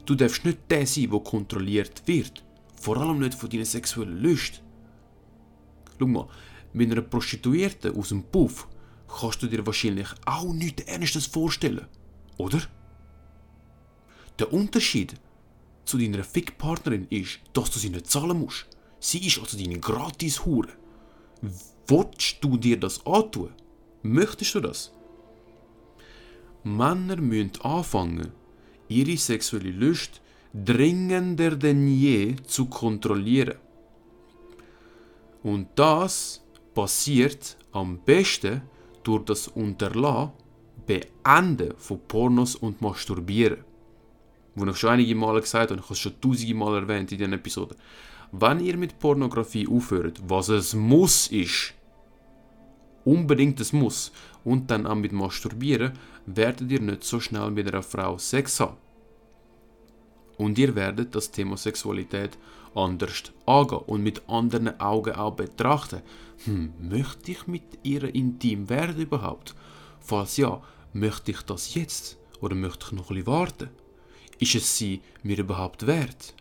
Du 0.06 0.16
darfst 0.16 0.44
nicht 0.44 0.58
der 0.68 0.88
sein, 0.88 1.12
wo 1.12 1.20
kontrolliert 1.20 2.02
wird. 2.06 2.42
Vor 2.74 2.96
allem 2.96 3.20
nicht 3.20 3.34
von 3.34 3.48
deiner 3.48 3.64
sexuellen 3.64 4.20
Lust. 4.20 4.60
Schau 6.00 6.06
mal, 6.08 6.26
mit 6.72 6.90
einer 6.90 7.02
Prostituierten 7.02 7.96
aus 7.96 8.08
dem 8.08 8.24
Puff 8.24 8.66
kannst 9.06 9.40
du 9.44 9.46
dir 9.46 9.64
wahrscheinlich 9.64 10.08
auch 10.26 10.52
nichts 10.52 10.82
Ernstes 10.88 11.26
vorstellen. 11.26 11.86
Oder? 12.38 12.60
Der 14.40 14.52
Unterschied 14.52 15.14
zu 15.84 15.96
deiner 15.96 16.24
Fickpartnerin 16.24 17.06
ist, 17.08 17.38
dass 17.52 17.70
du 17.70 17.78
sie 17.78 17.90
nicht 17.90 18.10
zahlen 18.10 18.40
musst. 18.40 18.66
Sie 18.98 19.24
ist 19.24 19.38
also 19.38 19.56
deine 19.56 19.78
Gratis-Hure. 19.78 20.70
Wolltest 21.90 22.36
du 22.40 22.56
dir 22.56 22.78
das 22.78 23.04
antun? 23.04 23.50
Möchtest 24.02 24.54
du 24.54 24.60
das? 24.60 24.92
Männer 26.62 27.16
müssen 27.16 27.52
anfangen, 27.62 28.32
ihre 28.88 29.16
sexuelle 29.16 29.72
Lust 29.72 30.20
dringender 30.54 31.56
denn 31.56 31.88
je 31.88 32.36
zu 32.46 32.66
kontrollieren. 32.66 33.58
Und 35.42 35.66
das 35.74 36.44
passiert 36.74 37.56
am 37.72 37.98
besten 37.98 38.62
durch 39.02 39.24
das 39.24 39.48
Unterlassen 39.48 40.32
Beenden 40.86 41.74
von 41.76 42.00
Pornos 42.06 42.54
und 42.56 42.80
Masturbieren. 42.80 43.64
Wo 44.54 44.64
ich 44.66 44.76
schon 44.76 44.90
einige 44.90 45.14
Male 45.14 45.40
gesagt 45.40 45.70
habe, 45.70 45.80
ich 45.80 45.84
habe 45.84 45.94
es 45.94 45.98
schon 45.98 46.20
tausende 46.20 46.54
Mal 46.54 46.82
erwähnt 46.82 47.12
in 47.12 47.18
diesen 47.18 47.32
Episoden. 47.32 47.76
Wenn 48.32 48.60
ihr 48.60 48.76
mit 48.76 48.98
Pornografie 48.98 49.68
aufhört, 49.68 50.20
was 50.26 50.48
es 50.48 50.74
muss 50.74 51.28
ist, 51.28 51.74
unbedingt 53.04 53.60
es 53.60 53.72
muss, 53.72 54.12
und 54.44 54.70
dann 54.70 54.86
auch 54.86 54.94
mit 54.94 55.12
Masturbieren, 55.12 55.92
werdet 56.26 56.70
ihr 56.70 56.80
nicht 56.80 57.04
so 57.04 57.20
schnell 57.20 57.50
mit 57.50 57.68
einer 57.68 57.82
Frau 57.82 58.18
Sex 58.18 58.60
haben. 58.60 58.76
Und 60.38 60.58
ihr 60.58 60.74
werdet 60.74 61.14
das 61.14 61.30
Thema 61.30 61.56
Sexualität 61.56 62.38
anders 62.74 63.24
angehen 63.46 63.82
und 63.86 64.02
mit 64.02 64.22
anderen 64.28 64.80
Augen 64.80 65.14
auch 65.14 65.34
betrachten. 65.34 66.00
Hm, 66.44 66.72
möchte 66.80 67.32
ich 67.32 67.46
mit 67.46 67.78
ihr 67.82 68.14
intim 68.14 68.70
werden 68.70 68.96
überhaupt? 68.96 69.54
Falls 70.00 70.38
ja, 70.38 70.62
Möchte 70.92 71.30
ich 71.30 71.42
das 71.42 71.74
jetzt 71.74 72.18
oder 72.40 72.56
möchte 72.56 72.86
ich 72.86 72.92
noch 72.92 73.10
ein 73.10 73.16
bisschen 73.16 73.26
warten? 73.26 73.70
Ist 74.40 74.56
es 74.56 74.76
sie 74.76 75.02
mir 75.22 75.38
überhaupt 75.38 75.86
wert? 75.86 76.34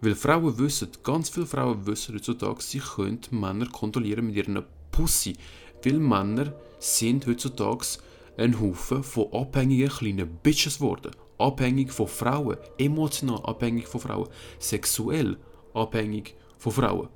Weil 0.00 0.14
Frauen 0.14 0.56
wissen, 0.58 0.88
ganz 1.02 1.28
viele 1.28 1.46
Frauen 1.46 1.84
wissen 1.86 2.14
heutzutage, 2.14 2.62
sie 2.62 2.78
können 2.78 3.20
Männer 3.30 3.66
kontrollieren 3.66 4.26
mit 4.26 4.36
ihren 4.36 4.62
Pussy. 4.92 5.36
Weil 5.84 5.98
Männer 5.98 6.52
sind 6.78 7.26
heutzutage 7.26 7.98
ein 8.36 8.60
Haufen 8.60 9.02
von 9.02 9.32
abhängigen 9.32 9.88
kleinen 9.88 10.28
Bitches 10.42 10.78
geworden. 10.78 11.10
Abhängig 11.38 11.92
von 11.92 12.06
Frauen, 12.06 12.56
emotional 12.78 13.44
abhängig 13.44 13.86
von 13.86 14.00
Frauen, 14.00 14.28
sexuell 14.58 15.36
abhängig 15.74 16.34
von 16.58 16.72
Frauen. 16.72 17.08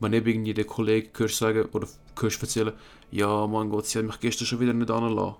Wenn 0.00 0.12
eben 0.12 0.28
irgendwie 0.28 0.54
der 0.54 0.64
Kollege 0.64 1.10
hörst 1.16 1.36
sagen 1.36 1.66
oder 1.72 1.88
hörst 2.18 2.42
erzählen, 2.42 2.72
ja, 3.10 3.46
mein 3.46 3.70
Gott, 3.70 3.86
sie 3.86 3.98
hat 3.98 4.06
mich 4.06 4.20
gestern 4.20 4.46
schon 4.46 4.60
wieder 4.60 4.72
nicht 4.72 4.90
anlassen. 4.90 5.36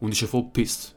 Und 0.00 0.12
ist 0.12 0.20
ja 0.20 0.26
voll 0.28 0.50
pisst. 0.52 0.96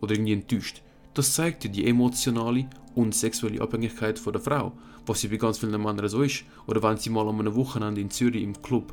Oder 0.00 0.14
irgendwie 0.14 0.32
enttäuscht. 0.32 0.82
Das 1.16 1.32
zeigt 1.32 1.64
dir 1.64 1.70
die 1.70 1.86
emotionale 1.86 2.68
und 2.94 3.14
sexuelle 3.14 3.62
Abhängigkeit 3.62 4.18
von 4.18 4.34
der 4.34 4.42
Frau, 4.42 4.72
was 5.06 5.22
sie 5.22 5.28
bei 5.28 5.38
ganz 5.38 5.56
vielen 5.56 5.82
Männern 5.82 6.06
so 6.10 6.20
ist. 6.20 6.44
Oder 6.66 6.82
wenn 6.82 6.98
sie 6.98 7.08
mal 7.08 7.26
an 7.26 7.40
einem 7.40 7.54
Wochenende 7.54 8.02
in 8.02 8.10
Zürich 8.10 8.42
im 8.42 8.60
Club 8.60 8.92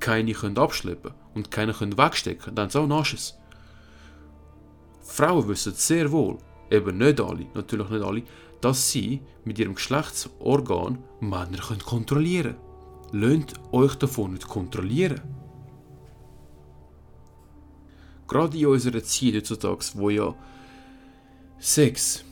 keine 0.00 0.32
können 0.32 0.58
abschleppen 0.58 1.12
und 1.32 1.52
keine 1.52 1.72
können 1.72 1.96
wegstecken, 1.96 2.56
dann 2.56 2.66
ist 2.66 2.76
auch 2.76 2.88
Nasches. 2.88 3.38
Frauen 5.00 5.46
wissen 5.46 5.74
sehr 5.74 6.10
wohl, 6.10 6.38
eben 6.72 6.98
nicht 6.98 7.20
alle, 7.20 7.46
natürlich 7.54 7.88
nicht 7.88 8.04
alle, 8.04 8.22
dass 8.60 8.90
sie 8.90 9.20
mit 9.44 9.56
ihrem 9.60 9.76
Geschlechtsorgan 9.76 10.98
Männer 11.20 11.60
kontrollieren 11.86 12.56
können. 13.12 13.20
Lönt 13.22 13.54
euch 13.70 13.94
davon 13.94 14.32
nicht 14.32 14.48
kontrollieren. 14.48 15.20
Gerade 18.26 18.58
in 18.58 18.66
unserer 18.66 19.04
Zeit 19.04 19.34
heutzutage, 19.36 19.84
wo 19.94 20.10
ja 20.10 20.34
Sex 21.66 22.22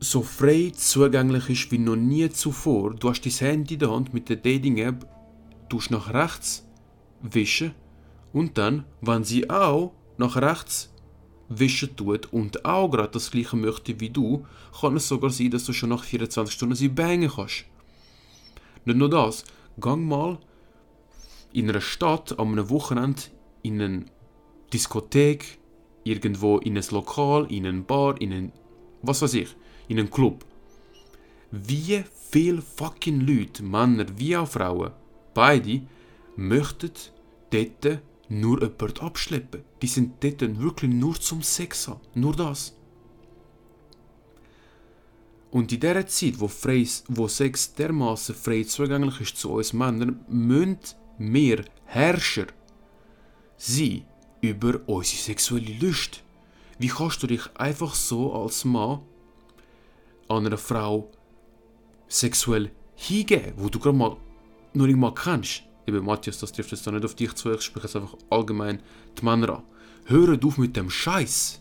so 0.00 0.20
frei 0.20 0.70
zugänglich 0.76 1.48
ist 1.48 1.72
wie 1.72 1.78
noch 1.78 1.96
nie 1.96 2.28
zuvor. 2.28 2.92
Du 2.92 3.08
hast 3.08 3.22
dein 3.22 3.32
Handy 3.32 3.72
in 3.72 3.80
der 3.80 3.90
Hand 3.90 4.12
mit 4.12 4.28
der 4.28 4.36
Dating-App, 4.36 5.06
tust 5.70 5.90
nach 5.90 6.12
rechts 6.12 6.68
wischen 7.22 7.74
und 8.34 8.58
dann, 8.58 8.84
wenn 9.00 9.24
sie 9.24 9.48
auch 9.48 9.94
nach 10.18 10.36
rechts 10.36 10.92
wischen 11.48 11.96
tut 11.96 12.30
und 12.34 12.66
auch 12.66 12.90
gerade 12.90 13.12
das 13.12 13.30
gleiche 13.30 13.56
möchte 13.56 13.98
wie 13.98 14.10
du, 14.10 14.44
kann 14.78 14.94
es 14.94 15.08
sogar 15.08 15.30
sein, 15.30 15.50
dass 15.50 15.64
du 15.64 15.72
schon 15.72 15.88
nach 15.88 16.04
24 16.04 16.54
Stunden 16.54 16.74
sie 16.74 16.90
bangen 16.90 17.30
kannst. 17.34 17.64
Nicht 18.84 18.98
nur 18.98 19.08
das, 19.08 19.42
gang 19.80 20.06
mal 20.06 20.38
in 21.54 21.70
einer 21.70 21.80
Stadt 21.80 22.38
am 22.38 22.52
einem 22.52 22.68
Wochenende 22.68 23.22
in 23.62 23.80
eine 23.80 24.04
Diskothek, 24.70 25.59
irgendwo 26.04 26.58
in 26.58 26.76
ein 26.76 26.84
Lokal, 26.90 27.50
in 27.52 27.66
eine 27.66 27.82
Bar, 27.82 28.20
in 28.20 28.32
ein 28.32 28.52
was 29.02 29.22
weiß 29.22 29.34
ich, 29.34 29.48
in 29.88 29.98
einen 29.98 30.10
Club. 30.10 30.44
Wie 31.50 32.04
viele 32.30 32.62
fucking 32.62 33.20
Leute, 33.20 33.62
Männer 33.62 34.06
wie 34.16 34.36
auch 34.36 34.48
Frauen, 34.48 34.92
beide, 35.34 35.82
möchten 36.36 36.92
dort 37.50 38.02
nur 38.28 38.62
jemanden 38.62 39.00
abschleppen. 39.00 39.64
Die 39.82 39.86
sind 39.86 40.22
dort 40.22 40.40
wirklich 40.60 40.90
nur 40.92 41.14
zum 41.20 41.42
Sex 41.42 41.88
haben. 41.88 42.00
Nur 42.14 42.36
das. 42.36 42.76
Und 45.50 45.72
in 45.72 45.80
dieser 45.80 46.06
Zeit, 46.06 46.38
wo, 46.38 46.46
frei, 46.46 46.86
wo 47.08 47.26
Sex 47.26 47.74
dermaßen 47.74 48.36
frei 48.36 48.62
zugänglich 48.62 49.20
ist 49.20 49.36
zu 49.36 49.50
uns 49.50 49.72
Männern, 49.72 50.24
müssen 50.28 50.78
wir 51.18 51.64
Herrscher 51.86 52.46
sein 53.56 54.04
über 54.40 54.80
unsere 54.86 55.22
sexuelle 55.22 55.74
Lust. 55.78 56.22
Wie 56.78 56.88
kannst 56.88 57.22
du 57.22 57.26
dich 57.26 57.42
einfach 57.56 57.94
so 57.94 58.32
als 58.32 58.64
Mann 58.64 59.00
an 60.28 60.46
einer 60.46 60.56
Frau 60.56 61.10
sexuell 62.08 62.70
hingeben, 62.94 63.54
wo 63.56 63.68
du 63.68 63.78
gerade 63.78 63.96
mal 63.96 64.16
noch 64.72 64.86
nicht 64.86 64.96
mal 64.96 65.14
kennst? 65.14 65.62
Eben 65.86 66.04
Matthias, 66.04 66.38
das 66.38 66.52
trifft 66.52 66.72
jetzt 66.72 66.86
nicht 66.86 67.04
auf 67.04 67.14
dich 67.14 67.34
zu, 67.34 67.52
ich 67.52 67.62
spreche 67.62 67.86
jetzt 67.86 67.96
einfach 67.96 68.16
allgemein 68.30 68.82
die 69.18 69.24
Männer 69.24 69.56
an. 69.56 69.62
Hört 70.06 70.44
auf 70.44 70.58
mit 70.58 70.76
dem 70.76 70.90
Scheiß. 70.90 71.60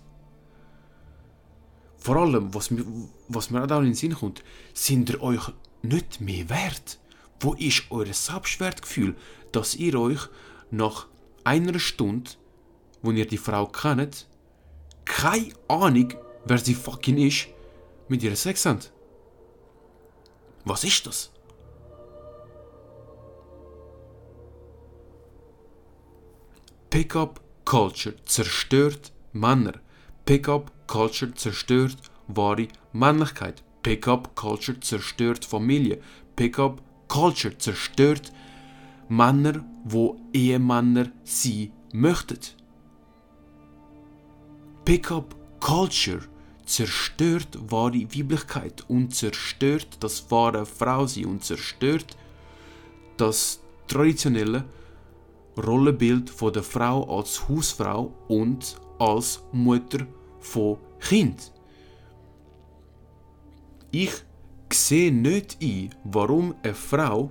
Vor 1.98 2.16
allem, 2.16 2.54
was 2.54 2.72
mir, 2.72 2.86
was 3.28 3.50
mir 3.50 3.64
auch 3.64 3.80
in 3.80 3.86
den 3.86 3.94
Sinn 3.94 4.14
kommt, 4.14 4.44
sind 4.74 5.10
ihr 5.10 5.22
euch 5.22 5.52
nicht 5.82 6.22
mehr 6.22 6.50
wert? 6.50 7.00
Wo 7.42 7.54
ist 7.54 7.84
euer 7.90 8.14
Selbstwertgefühl, 8.14 9.16
dass 9.52 9.76
ihr 9.76 10.00
euch 10.00 10.22
nach 10.72 11.08
einer 11.44 11.80
Stunde, 11.80 12.32
wo 13.02 13.12
ihr 13.12 13.28
die 13.28 13.38
Frau 13.38 13.66
kennt, 13.68 14.28
keine 15.06 15.52
Ahnung, 15.68 16.14
wer 16.46 16.58
sie 16.58 16.76
fucking 16.76 17.18
ist, 17.18 17.48
mit 18.08 18.24
ihr 18.24 18.36
Sex 18.36 18.66
haben. 18.66 18.80
Was 20.66 20.84
ist 20.84 21.06
das? 21.08 21.32
Pickup 26.90 27.40
Culture 27.66 28.16
zerstört 28.26 29.12
Männer. 29.32 29.74
Pickup 30.26 30.72
Culture 30.88 31.34
zerstört 31.36 31.98
wahre 32.28 32.68
Männlichkeit. 32.94 33.64
Pickup 33.84 34.36
Culture 34.36 34.80
zerstört 34.80 35.46
Familie. 35.46 36.02
Pickup 36.36 36.82
Culture 37.08 37.58
zerstört 37.58 38.32
Männer, 39.08 39.64
wo 39.84 40.20
Ehemänner 40.34 41.12
sie 41.24 41.72
möchten. 41.94 42.59
Pickup 44.90 45.36
Culture 45.60 46.22
zerstört 46.66 47.60
wahre 47.70 48.08
Weiblichkeit 48.12 48.84
und 48.90 49.14
zerstört 49.14 49.98
das 50.00 50.32
wahre 50.32 50.66
Frausein 50.66 51.28
und 51.28 51.44
zerstört 51.44 52.18
das 53.16 53.62
traditionelle 53.88 54.66
Rollenbild 55.56 56.32
von 56.32 56.54
der 56.54 56.64
Frau 56.64 57.04
als 57.20 57.48
Hausfrau 57.48 58.12
und 58.30 58.78
als 58.98 59.44
Mutter 59.52 60.08
von 60.40 60.80
Kind. 61.00 61.52
Ich 63.92 64.24
sehe 64.74 65.12
nicht 65.12 65.60
ein, 65.62 65.94
warum 66.04 66.56
eine 66.64 66.74
Frau 66.74 67.30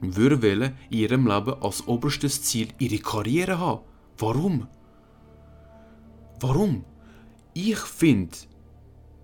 würde 0.00 0.72
in 0.88 0.98
ihrem 0.98 1.26
Leben 1.26 1.60
als 1.60 1.84
oberstes 1.88 2.44
Ziel 2.44 2.68
ihre 2.78 2.98
Karriere 2.98 3.58
haben. 3.58 3.82
Warum? 4.18 4.68
Warum? 6.46 6.84
Ich 7.54 7.78
finde, 7.78 8.36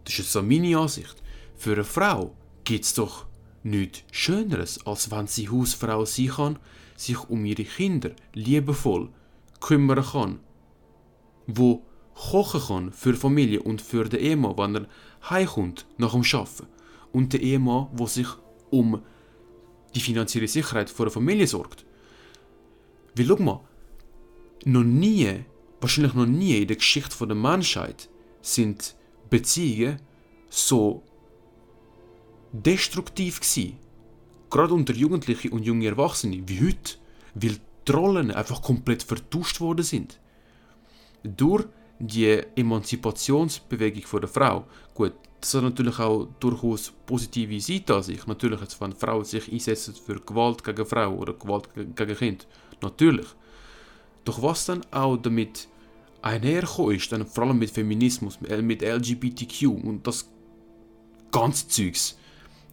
das 0.05 0.15
ist 0.15 0.19
jetzt 0.21 0.33
so 0.33 0.43
meine 0.43 0.79
Ansicht, 0.79 1.23
für 1.55 1.75
eine 1.75 1.85
Frau 1.85 2.35
gibt 2.65 2.87
es 2.87 2.95
doch 2.95 3.27
nichts 3.63 4.05
Schöneres, 4.11 4.87
als 4.87 5.11
wenn 5.11 5.27
sie 5.27 5.51
Hausfrau 5.51 6.07
sein 6.07 6.29
kann, 6.29 6.59
sich 6.97 7.29
um 7.29 7.45
ihre 7.45 7.65
Kinder 7.65 8.13
liebevoll 8.33 9.11
kümmern 9.61 10.03
kann, 10.03 10.41
wo 11.47 11.83
kochen 12.15 12.63
kann 12.63 12.93
für 12.93 13.13
Familie 13.13 13.63
und 13.65 13.83
für 13.83 14.09
den 14.09 14.21
Ehemann, 14.21 14.57
wenn 14.57 14.77
er 14.77 14.87
heimkommt 15.29 15.87
nach 15.99 16.13
dem 16.13 16.23
Arbeiten 16.23 16.69
und 17.13 17.35
der 17.35 17.43
Ehemann, 17.43 17.89
wo 17.93 18.07
sich 18.07 18.29
um 18.71 19.03
die 19.95 20.01
finanzielle 20.01 20.49
Sicherheit 20.49 20.99
der 20.99 21.11
Familie 21.11 21.47
sorgt. 21.47 21.85
Weil 23.15 23.27
schau 23.27 23.37
mal, 23.43 23.61
noch 24.65 24.85
nie 24.85 25.45
wahrscheinlich 25.81 26.15
noch 26.15 26.27
nie 26.27 26.59
in 26.59 26.69
der 26.69 26.77
Geschichte 26.77 27.27
der 27.27 27.37
Menschheit 27.37 28.09
sind 28.43 28.97
Beziehungen 29.29 30.01
so 30.49 31.03
destruktiv 32.53 33.41
gewesen. 33.41 33.79
Gerade 34.51 34.75
unter 34.75 34.93
Jugendlichen 34.93 35.53
und 35.53 35.63
jungen 35.63 35.83
Erwachsenen 35.83 36.49
wie 36.49 36.61
heute, 36.61 36.97
weil 37.35 37.59
die 37.87 37.93
Rollen 37.93 38.31
einfach 38.31 38.61
komplett 38.63 39.03
vertauscht 39.03 39.61
worden 39.61 39.85
sind. 39.85 40.21
Durch 41.23 41.67
die 41.99 42.41
Emanzipationsbewegung 42.57 44.21
der 44.21 44.29
Frau, 44.29 44.67
gut, 44.95 45.13
das 45.41 45.55
hat 45.55 45.63
natürlich 45.63 45.99
auch 45.99 46.29
durchaus 46.41 46.93
positive 47.07 47.61
Seiten 47.61 47.93
an 47.93 48.03
sich. 48.03 48.27
Natürlich, 48.27 48.61
wenn 48.81 48.93
Frauen 48.93 49.25
sich 49.25 49.51
einsetzen 49.51 49.95
für 49.95 50.21
Gewalt 50.21 50.63
gegen 50.65 50.85
Frau 50.85 51.15
oder 51.15 51.35
Gewalt 51.35 51.69
gegen 51.75 52.17
Kind, 52.17 52.47
natürlich. 52.83 53.27
Doch 54.31 54.43
was 54.43 54.67
dann 54.67 54.83
auch 54.93 55.17
damit 55.17 55.67
einhergekommen 56.23 56.95
ist, 56.95 57.11
dann 57.11 57.27
vor 57.27 57.43
allem 57.43 57.59
mit 57.59 57.73
Feminismus, 57.73 58.39
mit 58.41 58.81
LGBTQ 58.81 59.65
und 59.65 60.07
das 60.07 60.31
ganze 61.33 61.67
Zeugs, 61.67 62.17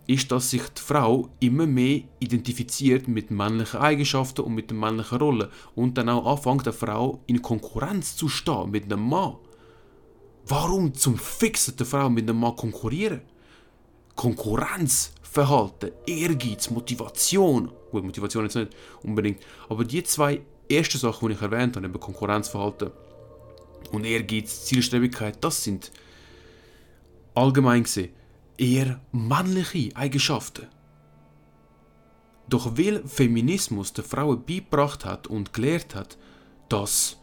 ist, 0.06 0.32
dass 0.32 0.52
sich 0.52 0.62
die 0.62 0.82
Frau 0.82 1.30
immer 1.39 1.65
mehr 1.65 2.02
identifiziert 2.20 3.08
mit 3.08 3.32
männlichen 3.32 3.80
Eigenschaften 3.80 4.41
und 4.41 4.54
mit 4.54 4.70
der 4.70 4.78
männlichen 4.78 5.17
Rolle 5.17 5.50
und 5.74 5.98
dann 5.98 6.10
auch 6.10 6.32
anfängt, 6.32 6.67
eine 6.67 6.74
Frau 6.74 7.24
in 7.26 7.41
Konkurrenz 7.41 8.15
zu 8.15 8.30
stehen 8.30 8.70
mit 8.70 8.84
einem 8.84 9.10
Mann. 9.10 9.38
Warum 10.46 10.93
zum 10.93 11.17
Fixen 11.17 11.76
der 11.76 11.88
Frau 11.88 12.08
mit 12.08 12.30
einem 12.30 12.39
Mann 12.39 12.56
konkurrieren? 12.56 13.22
Konkurrenzverhalten, 14.15 15.89
Ehrgeiz, 16.06 16.70
Motivation. 16.70 17.72
Gut, 17.89 18.04
Motivation 18.04 18.43
jetzt 18.43 18.56
nicht 18.56 18.76
unbedingt, 19.02 19.39
aber 19.70 19.86
die 19.86 20.04
zwei 20.04 20.41
ersten 20.69 20.97
Sachen, 20.97 21.27
die 21.27 21.36
ich 21.36 21.41
erwähnt 21.41 21.75
habe, 21.75 21.86
eben 21.86 21.99
Konkurrenzverhalten 21.99 22.91
und 23.91 24.06
Ehrgeiz, 24.06 24.65
Zielstrebigkeit, 24.65 25.38
das 25.41 25.63
sind 25.63 25.91
allgemein 27.34 27.84
gesehen 27.84 28.12
eher 28.58 28.99
männliche 29.12 29.95
Eigenschaften. 29.95 30.67
Doch 32.49 32.77
weil 32.77 33.06
Feminismus 33.08 33.93
der 33.93 34.03
Frauen 34.03 34.43
beigebracht 34.45 35.06
hat 35.06 35.27
und 35.27 35.53
gelehrt 35.53 35.95
hat, 35.95 36.17
dass 36.69 37.17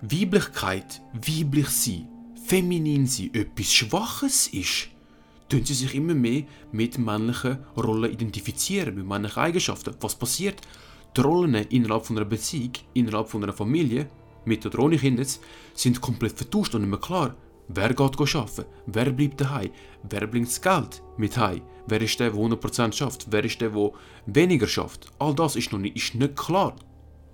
Weiblichkeit, 0.00 1.00
weiblich 1.12 1.68
sein, 1.68 2.08
feminin 2.44 3.06
sein 3.06 3.32
etwas 3.34 3.72
Schwaches 3.72 4.48
ist, 4.48 4.88
tun 5.48 5.64
sie 5.64 5.74
sich 5.74 5.94
immer 5.94 6.14
mehr 6.14 6.42
mit 6.72 6.98
männlichen 6.98 7.58
Rollen 7.76 8.10
identifizieren, 8.12 8.96
mit 8.96 9.06
männlichen 9.06 9.40
Eigenschaften. 9.40 9.94
Was 10.00 10.16
passiert? 10.16 10.60
Die 11.16 11.20
Rollen 11.20 11.54
innerhalb 11.54 12.06
von 12.06 12.16
einer 12.16 12.26
Beziehung, 12.26 12.72
innerhalb 12.94 13.28
von 13.28 13.42
einer 13.42 13.52
Familie 13.52 14.08
mit 14.44 14.64
oder 14.64 14.78
ohne 14.78 14.96
Kinder 14.96 15.24
sind 15.74 16.00
komplett 16.00 16.36
vertauscht 16.36 16.74
und 16.74 16.82
nicht 16.82 16.90
mehr 16.90 17.00
klar. 17.00 17.34
Wer 17.68 17.90
geht 17.90 18.00
arbeiten? 18.00 18.64
Wer 18.86 19.12
bleibt 19.12 19.40
daheim? 19.40 19.70
Wer 20.08 20.26
bringt 20.26 20.48
das 20.48 20.60
Geld 20.60 21.02
mit 21.16 21.36
heim? 21.36 21.62
Wer 21.86 22.00
ist 22.00 22.18
der, 22.18 22.30
der 22.30 22.40
100% 22.40 22.92
schafft? 22.92 23.26
Wer 23.30 23.44
ist 23.44 23.60
der, 23.60 23.70
der 23.70 23.92
weniger 24.26 24.66
schafft? 24.66 25.10
All 25.18 25.34
das 25.34 25.56
ist 25.56 25.72
noch 25.72 25.78
nicht, 25.78 25.96
ist 25.96 26.14
nicht 26.14 26.36
klar. 26.36 26.74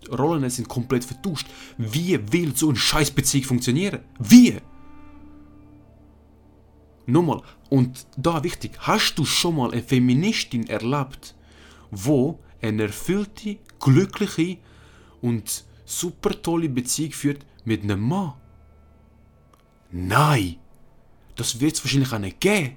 Die 0.04 0.14
Rollen 0.14 0.48
sind 0.50 0.68
komplett 0.68 1.04
vertauscht. 1.04 1.46
Wie 1.76 2.18
will 2.32 2.54
so 2.54 2.68
eine 2.68 2.76
Scheißbeziehung 2.76 3.44
funktionieren? 3.44 4.00
Wie? 4.18 4.56
Nochmal, 7.06 7.42
und 7.70 8.06
da 8.16 8.44
wichtig, 8.44 8.72
hast 8.80 9.14
du 9.18 9.24
schon 9.24 9.56
mal 9.56 9.70
eine 9.70 9.82
Feministin 9.82 10.68
erlebt, 10.68 11.34
wo 11.90 12.38
eine 12.60 12.84
erfüllte, 12.84 13.58
glückliche 13.80 14.58
und 15.20 15.64
super 15.84 16.40
tolle 16.42 16.68
Beziehung 16.68 17.12
führt 17.12 17.46
mit 17.64 17.82
einem 17.82 18.00
Mann. 18.00 18.34
Nein! 19.90 20.56
Das 21.36 21.60
wird 21.60 21.74
es 21.74 21.84
wahrscheinlich 21.84 22.12
auch 22.12 22.18
nicht 22.18 22.40
geben. 22.40 22.76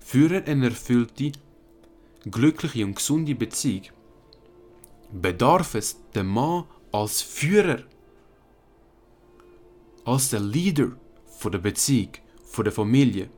Für 0.00 0.44
eine 0.46 0.66
erfüllte, 0.66 1.32
glückliche 2.30 2.84
und 2.84 2.96
gesunde 2.96 3.34
Beziehung 3.34 3.84
bedarf 5.10 5.74
es 5.74 5.98
der 6.14 6.24
Mann 6.24 6.64
als 6.92 7.22
Führer, 7.22 7.82
als 10.04 10.30
der 10.30 10.40
Leader 10.40 10.92
der 11.44 11.58
Beziehung, 11.58 12.12
der 12.56 12.72
Familie. 12.72 13.28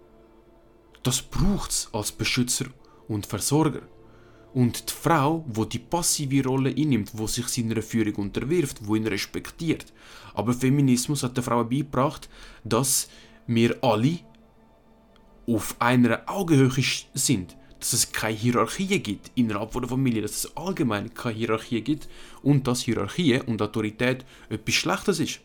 Das 1.06 1.22
braucht 1.22 1.70
es 1.70 1.88
als 1.92 2.10
Beschützer 2.10 2.66
und 3.06 3.26
Versorger. 3.26 3.82
Und 4.52 4.90
die 4.90 4.92
Frau, 4.92 5.44
wo 5.46 5.64
die 5.64 5.78
passive 5.78 6.42
Rolle 6.42 6.70
einnimmt, 6.70 7.12
wo 7.12 7.28
sich 7.28 7.46
seiner 7.46 7.80
Führung 7.80 8.16
unterwirft, 8.16 8.78
wo 8.84 8.96
ihn 8.96 9.06
respektiert. 9.06 9.86
Aber 10.34 10.52
Feminismus 10.52 11.22
hat 11.22 11.36
der 11.36 11.44
Frau 11.44 11.62
beigebracht, 11.62 12.28
dass 12.64 13.08
wir 13.46 13.76
alle 13.84 14.18
auf 15.46 15.76
einer 15.78 16.22
Augenhöhe 16.26 16.82
sind. 17.14 17.56
Dass 17.78 17.92
es 17.92 18.10
keine 18.10 18.36
Hierarchie 18.36 18.98
gibt 18.98 19.30
innerhalb 19.36 19.70
der 19.70 19.88
Familie, 19.88 20.22
dass 20.22 20.32
es 20.32 20.56
allgemein 20.56 21.14
keine 21.14 21.36
Hierarchie 21.36 21.82
gibt 21.82 22.08
und 22.42 22.66
dass 22.66 22.80
Hierarchie 22.80 23.42
und 23.46 23.62
Autorität 23.62 24.24
etwas 24.48 24.74
Schlechtes 24.74 25.20
ist. 25.20 25.40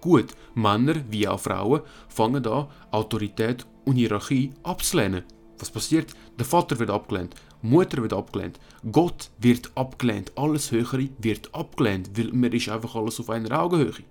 Gut, 0.00 0.34
Männer 0.56 1.04
wie 1.08 1.28
auch 1.28 1.38
Frauen 1.38 1.82
fangen 2.08 2.44
an, 2.48 2.66
Autorität 2.90 3.64
und 3.84 3.96
Hierarchie 3.96 4.52
abzulehnen. 4.62 5.24
Was 5.58 5.70
passiert? 5.70 6.14
Der 6.38 6.44
Vater 6.44 6.78
wird 6.78 6.90
abgelehnt, 6.90 7.34
Mutter 7.62 8.02
wird 8.02 8.12
abgelehnt, 8.12 8.58
Gott 8.90 9.30
wird 9.38 9.70
abgelehnt, 9.76 10.32
alles 10.36 10.72
Höhere 10.72 11.08
wird 11.18 11.54
abgelehnt, 11.54 12.10
weil 12.18 12.32
man 12.32 12.52
ist 12.52 12.68
einfach 12.68 12.94
alles 12.96 13.20
auf 13.20 13.30
einer 13.30 13.60
Augenhöhe. 13.60 14.04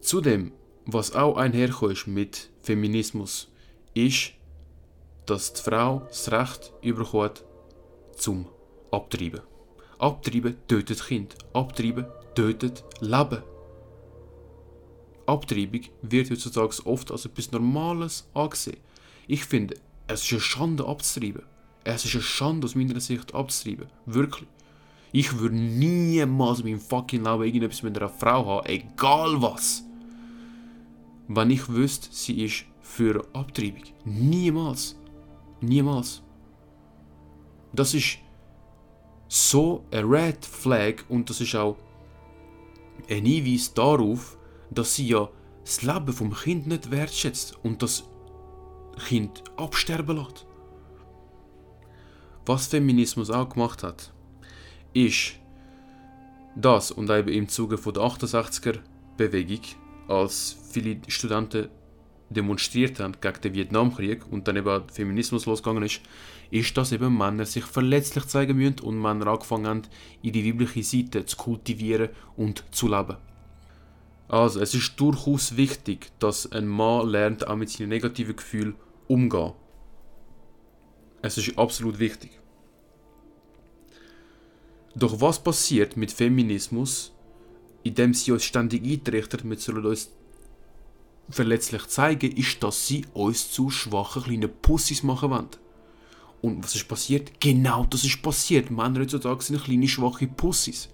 Zudem, 0.00 0.52
was 0.86 1.14
auch 1.14 1.36
einherkommt 1.36 2.06
mit 2.06 2.50
Feminismus, 2.62 3.48
ist, 3.92 4.32
dass 5.26 5.52
die 5.52 5.62
Frau 5.62 6.02
das 6.08 6.30
Recht 6.30 6.72
überkommt 6.80 7.44
zum 8.16 8.46
Abtreiben. 8.90 9.40
Abtreiben 9.98 10.56
tötet 10.68 11.04
Kind. 11.04 11.34
Abtreiben 11.52 12.06
tötet 12.34 12.84
Leben. 13.00 13.42
Abtreibung 15.26 15.82
wird 16.02 16.30
heutzutage 16.30 16.84
oft 16.86 17.10
als 17.10 17.24
etwas 17.24 17.52
Normales 17.52 18.28
angesehen. 18.34 18.78
Ich 19.26 19.44
finde, 19.44 19.76
es 20.06 20.22
ist 20.22 20.32
eine 20.32 20.40
Schande 20.40 20.86
abzutreiben. 20.86 21.42
Es 21.84 22.04
ist 22.04 22.14
eine 22.14 22.22
Schande 22.22 22.66
aus 22.66 22.74
meiner 22.74 23.00
Sicht 23.00 23.34
abzutreiben. 23.34 23.86
Wirklich. 24.06 24.48
Ich 25.12 25.38
würde 25.38 25.56
niemals 25.56 26.60
in 26.60 26.66
meinem 26.66 26.80
fucking 26.80 27.24
Leben 27.24 27.42
irgendetwas 27.42 27.82
mit 27.82 27.96
einer 27.96 28.08
Frau 28.08 28.46
haben, 28.46 28.66
egal 28.66 29.40
was. 29.40 29.82
Wenn 31.28 31.50
ich 31.50 31.68
wüsste, 31.68 32.08
sie 32.10 32.44
ist 32.44 32.64
für 32.80 33.26
Abtreibung. 33.32 33.82
Niemals. 34.04 34.96
Niemals. 35.60 36.22
Das 37.72 37.94
ist 37.94 38.18
so 39.28 39.84
ein 39.90 40.04
Red 40.04 40.44
Flag 40.44 41.02
und 41.08 41.28
das 41.28 41.40
ist 41.40 41.54
auch 41.56 41.76
ein 43.08 43.24
Hinweis 43.24 43.72
darauf, 43.74 44.35
dass 44.70 44.94
sie 44.94 45.08
ja 45.08 45.28
das 45.64 45.82
Leben 45.82 46.12
vom 46.12 46.34
Kind 46.34 46.66
nicht 46.66 46.90
wertschätzt 46.90 47.58
und 47.62 47.82
das 47.82 48.04
Kind 49.08 49.42
absterben 49.56 50.16
lässt. 50.16 50.46
Was 52.46 52.68
Feminismus 52.68 53.30
auch 53.30 53.48
gemacht 53.48 53.82
hat, 53.82 54.12
ist 54.94 55.34
das 56.54 56.90
und 56.90 57.10
eben 57.10 57.28
im 57.28 57.48
Zuge 57.48 57.76
von 57.76 57.94
der 57.94 58.04
68er 58.04 58.78
Bewegung, 59.16 59.60
als 60.08 60.56
viele 60.70 60.98
Studenten 61.08 61.68
demonstriert 62.30 63.00
haben 63.00 63.16
gegen 63.20 63.40
den 63.40 63.54
Vietnamkrieg 63.54 64.26
und 64.30 64.48
dann 64.48 64.56
eben 64.56 64.88
Feminismus 64.88 65.46
losgegangen 65.46 65.82
ist, 65.82 66.00
ist, 66.50 66.76
dass 66.76 66.92
eben 66.92 67.16
Männer 67.16 67.44
sich 67.44 67.64
verletzlich 67.64 68.26
zeigen 68.26 68.56
müssen 68.56 68.80
und 68.80 69.00
Männer 69.00 69.26
angefangen 69.28 69.66
haben, 69.66 69.82
ihre 70.22 70.46
weibliche 70.46 70.82
Seite 70.82 71.26
zu 71.26 71.36
kultivieren 71.36 72.10
und 72.36 72.64
zu 72.70 72.88
leben. 72.88 73.16
Also, 74.28 74.60
es 74.60 74.74
ist 74.74 74.98
durchaus 74.98 75.56
wichtig, 75.56 76.10
dass 76.18 76.50
ein 76.50 76.66
Mann 76.66 77.08
lernt, 77.08 77.46
auch 77.46 77.56
mit 77.56 77.70
seinen 77.70 77.90
negativen 77.90 78.36
Gefühlen 78.36 78.74
umzugehen. 79.06 79.52
Es 81.22 81.38
ist 81.38 81.58
absolut 81.58 81.98
wichtig. 81.98 82.30
Doch 84.94 85.20
was 85.20 85.42
passiert 85.42 85.96
mit 85.96 86.10
Feminismus, 86.10 87.12
indem 87.82 88.14
sie 88.14 88.32
uns 88.32 88.44
ständig 88.44 88.82
eintrichtert, 88.84 89.48
wir 89.48 89.58
sollen 89.58 89.84
uns 89.84 90.10
verletzlich 91.28 91.86
zeigen, 91.86 92.32
ist, 92.32 92.62
dass 92.62 92.86
sie 92.86 93.04
uns 93.12 93.50
zu 93.50 93.70
schwachen 93.70 94.22
kleinen 94.22 94.50
Pussys 94.62 95.02
machen 95.02 95.30
wollen. 95.30 95.48
Und 96.42 96.64
was 96.64 96.74
ist 96.74 96.88
passiert? 96.88 97.40
Genau 97.40 97.84
das 97.84 98.04
ist 98.04 98.22
passiert. 98.22 98.70
Männer 98.70 99.00
heutzutage 99.00 99.42
sind 99.42 99.64
kleine 99.64 99.88
schwache 99.88 100.26
Pussys, 100.26 100.88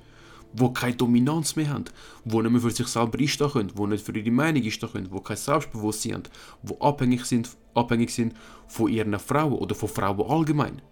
die 0.52 0.72
keine 0.72 0.96
Dominanz 0.96 1.56
mehr 1.56 1.70
haben, 1.70 1.84
die 2.24 2.36
nicht 2.36 2.50
mehr 2.50 2.60
für 2.60 2.70
sich 2.70 2.86
selber 2.86 3.18
einstehen 3.18 3.50
können, 3.50 3.72
die 3.76 3.86
nicht 3.86 4.04
für 4.04 4.16
ihre 4.16 4.30
Meinung 4.30 4.62
einstehen 4.62 4.92
können, 4.92 5.10
die 5.12 5.22
kein 5.22 5.36
Selbstbewusstsein 5.36 6.14
haben, 6.14 6.22
die 6.62 6.80
abhängig 6.80 7.24
sind, 7.24 7.56
abhängig 7.74 8.10
sind 8.10 8.34
von 8.66 8.88
ihren 8.90 9.18
Frauen 9.18 9.54
oder 9.54 9.74
von 9.74 9.88
Frauen 9.88 10.30
allgemein. 10.30 10.82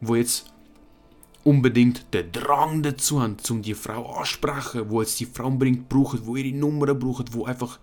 Wo 0.00 0.14
jetzt 0.14 0.52
unbedingt 1.44 2.12
den 2.14 2.32
Drang 2.32 2.82
dazu 2.82 3.20
haben, 3.20 3.36
um 3.50 3.62
die 3.62 3.74
Frau 3.74 4.18
ansprechen, 4.18 4.88
wo 4.88 5.00
jetzt 5.00 5.20
die 5.20 5.26
Frau 5.26 5.46
unbedingt 5.46 5.88
brauchen, 5.88 6.26
wo 6.26 6.36
ihre 6.36 6.56
Nummern 6.56 6.98
brauchen, 6.98 7.26
wo 7.32 7.44
einfach 7.44 7.78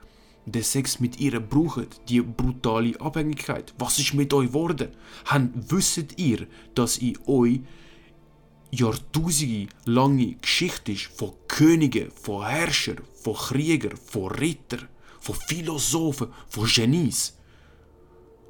den 0.46 0.64
Sex 0.64 1.00
mit 1.00 1.20
ihr 1.20 1.40
brauchen, 1.40 1.88
die 2.08 2.22
brutale 2.22 3.00
Abhängigkeit. 3.02 3.74
Was 3.78 4.00
ist 4.00 4.14
mit 4.14 4.34
euch 4.34 4.48
geworden? 4.48 4.90
Wisst 5.54 6.18
ihr, 6.18 6.48
dass 6.74 6.98
in 6.98 7.18
euch 7.28 7.60
Jahrtausende 8.72 9.68
lange 9.86 10.36
Geschichte 10.36 10.92
ist 10.92 11.06
von 11.06 11.34
Königen, 11.48 12.12
von 12.12 12.46
Herrschern, 12.46 13.02
von 13.22 13.36
Kriegern, 13.36 13.98
von 13.98 14.32
Rittern, 14.32 14.88
von 15.20 15.36
Philosophen, 15.36 16.34
von 16.50 16.68
Genies? 16.68 17.38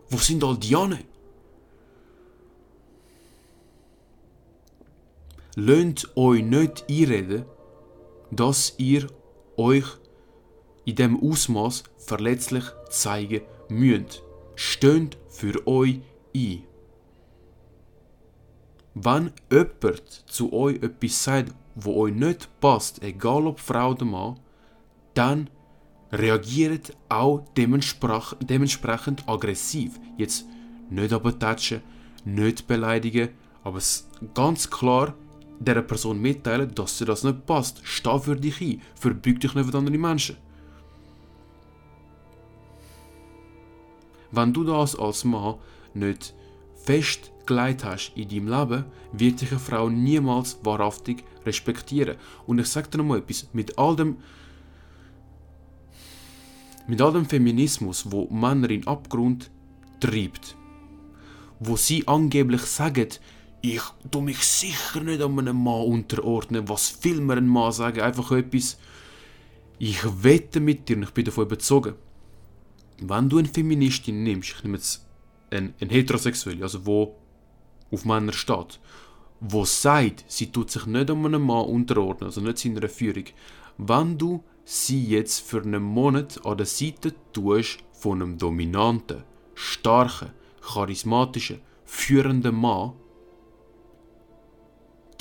Wo 0.10 0.18
sind 0.18 0.44
all 0.44 0.58
die 0.58 0.76
anderen? 0.76 1.04
Lönt 5.56 6.16
euch 6.16 6.44
nicht 6.44 6.86
einreden, 6.90 7.46
dass 8.32 8.76
ihr 8.78 9.08
euch 9.58 9.86
in 10.86 10.96
dem 10.96 11.20
Ausmaß 11.20 11.84
verletzlich 11.98 12.64
zeigen 12.90 13.42
müsst. 13.70 14.22
Steht 14.56 15.18
für 15.30 15.66
euch 15.68 16.00
ein. 16.36 16.67
Wenn 19.00 19.32
jemand 19.52 20.10
zu 20.26 20.52
euch 20.52 20.82
etwas 20.82 21.24
sagt, 21.24 21.54
wo 21.76 22.02
euch 22.02 22.16
nicht 22.16 22.50
passt, 22.60 23.04
egal 23.04 23.46
ob 23.46 23.60
Frau 23.60 23.92
oder 23.92 24.06
Mann, 24.06 24.40
dann 25.14 25.52
reagiert 26.12 26.98
auch 27.08 27.44
dementsprechend 27.56 29.30
aggressiv. 29.30 30.00
Jetzt 30.18 30.46
nicht 30.90 31.14
aber 31.14 31.38
touchen, 31.38 31.82
nicht 32.26 32.66
beleidigen, 32.66 33.30
aber 33.64 33.80
ganz 34.34 34.68
klar 34.68 35.14
dieser 35.60 35.84
Person 35.84 36.20
mitteilen, 36.20 36.74
dass 36.74 36.98
dir 36.98 37.06
das 37.06 37.24
nicht 37.24 37.46
passt. 37.46 37.82
Steh 37.84 38.20
für 38.20 38.36
dich 38.36 38.60
ein, 38.62 38.82
verbüg 38.96 39.40
dich 39.40 39.54
nicht 39.54 39.70
für 39.70 39.78
andere 39.78 39.98
Menschen. 39.98 40.38
Wenn 44.32 44.54
du 44.54 44.64
das 44.64 44.96
als 44.96 45.24
Mann 45.24 45.56
nicht 45.94 46.34
festgelegt 47.48 47.84
hast 47.84 48.12
in 48.16 48.28
deinem 48.28 48.48
Leben, 48.48 48.86
wird 49.14 49.42
dich 49.42 49.52
eine 49.52 49.60
Frau 49.60 49.90
niemals 49.90 50.60
wahrhaftig 50.64 51.24
respektieren. 51.46 52.18
Und 52.46 52.60
ich 52.60 52.68
sage 52.68 52.90
dir 52.90 53.04
mal 53.04 53.20
etwas, 53.20 53.48
mit 53.54 53.78
all 53.78 53.96
dem 53.96 54.18
mit 56.90 57.02
all 57.02 57.12
dem 57.12 57.26
Feminismus, 57.26 58.10
wo 58.10 58.28
Männer 58.30 58.70
in 58.70 58.88
Abgrund 58.88 59.52
treibt, 60.00 60.56
wo 61.60 61.76
sie 61.76 62.08
angeblich 62.08 62.62
sagen, 62.62 63.10
ich 63.62 63.82
tu 64.10 64.22
mich 64.22 64.38
sicher 64.38 65.02
nicht 65.02 65.22
an 65.22 65.38
einem 65.38 65.62
Mann 65.62 65.82
unterordnen, 65.82 66.70
was 66.70 66.90
viel 66.90 67.20
mehr 67.20 67.38
ein 67.38 67.48
Mann 67.48 67.74
sagen, 67.74 68.00
einfach 68.00 68.32
etwas, 68.32 68.78
ich 69.80 70.00
wette 70.24 70.62
mit 70.62 70.88
dir 70.88 71.02
ich 71.02 71.12
bin 71.12 71.26
davon 71.26 71.46
überzogen, 71.46 71.96
wenn 73.02 73.28
du 73.28 73.38
eine 73.38 73.50
Feministin 73.50 74.24
nimmst, 74.24 74.56
ich 74.56 74.64
nehme 74.64 74.78
jetzt 74.78 75.06
eine, 75.52 75.74
eine 75.82 75.92
Heterosexuelle, 75.92 76.64
also 76.64 76.86
wo 76.86 77.18
auf 77.92 78.06
Männer 78.06 78.34
steht, 78.34 78.80
wo 79.40 79.66
sagt, 79.66 80.26
sie 80.28 80.52
tut 80.52 80.72
sich 80.72 80.86
nicht 80.86 81.10
an 81.10 81.26
einem 81.26 81.44
Mann 81.44 81.66
unterordnen, 81.66 82.28
also 82.28 82.42
nicht 82.42 82.58
seiner 82.58 82.90
Führung, 82.90 83.26
wenn 83.78 84.18
du 84.18 84.44
sie 84.66 85.04
jetzt 85.06 85.42
für 85.42 85.62
einen 85.62 85.84
Monat 85.84 86.46
an 86.46 86.58
der 86.58 86.66
Seite 86.66 87.14
tust 87.34 87.80
von 87.94 88.22
einem 88.22 88.38
dominanten, 88.38 89.24
starken, 89.54 90.32
charismatischen, 90.62 91.62
führenden 91.86 92.56
Mann, 92.56 92.94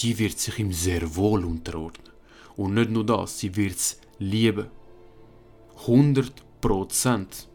die 0.01 0.19
wird 0.19 0.39
sich 0.39 0.59
ihm 0.59 0.73
sehr 0.73 1.15
wohl 1.17 1.45
unterordnen. 1.45 2.13
Und 2.57 2.75
nicht 2.75 2.91
nur 2.91 3.05
das, 3.05 3.39
sie 3.39 3.55
wird 3.55 3.77
es 3.77 4.01
lieben. 4.19 4.67
100 5.81 6.33
Prozent. 6.61 7.49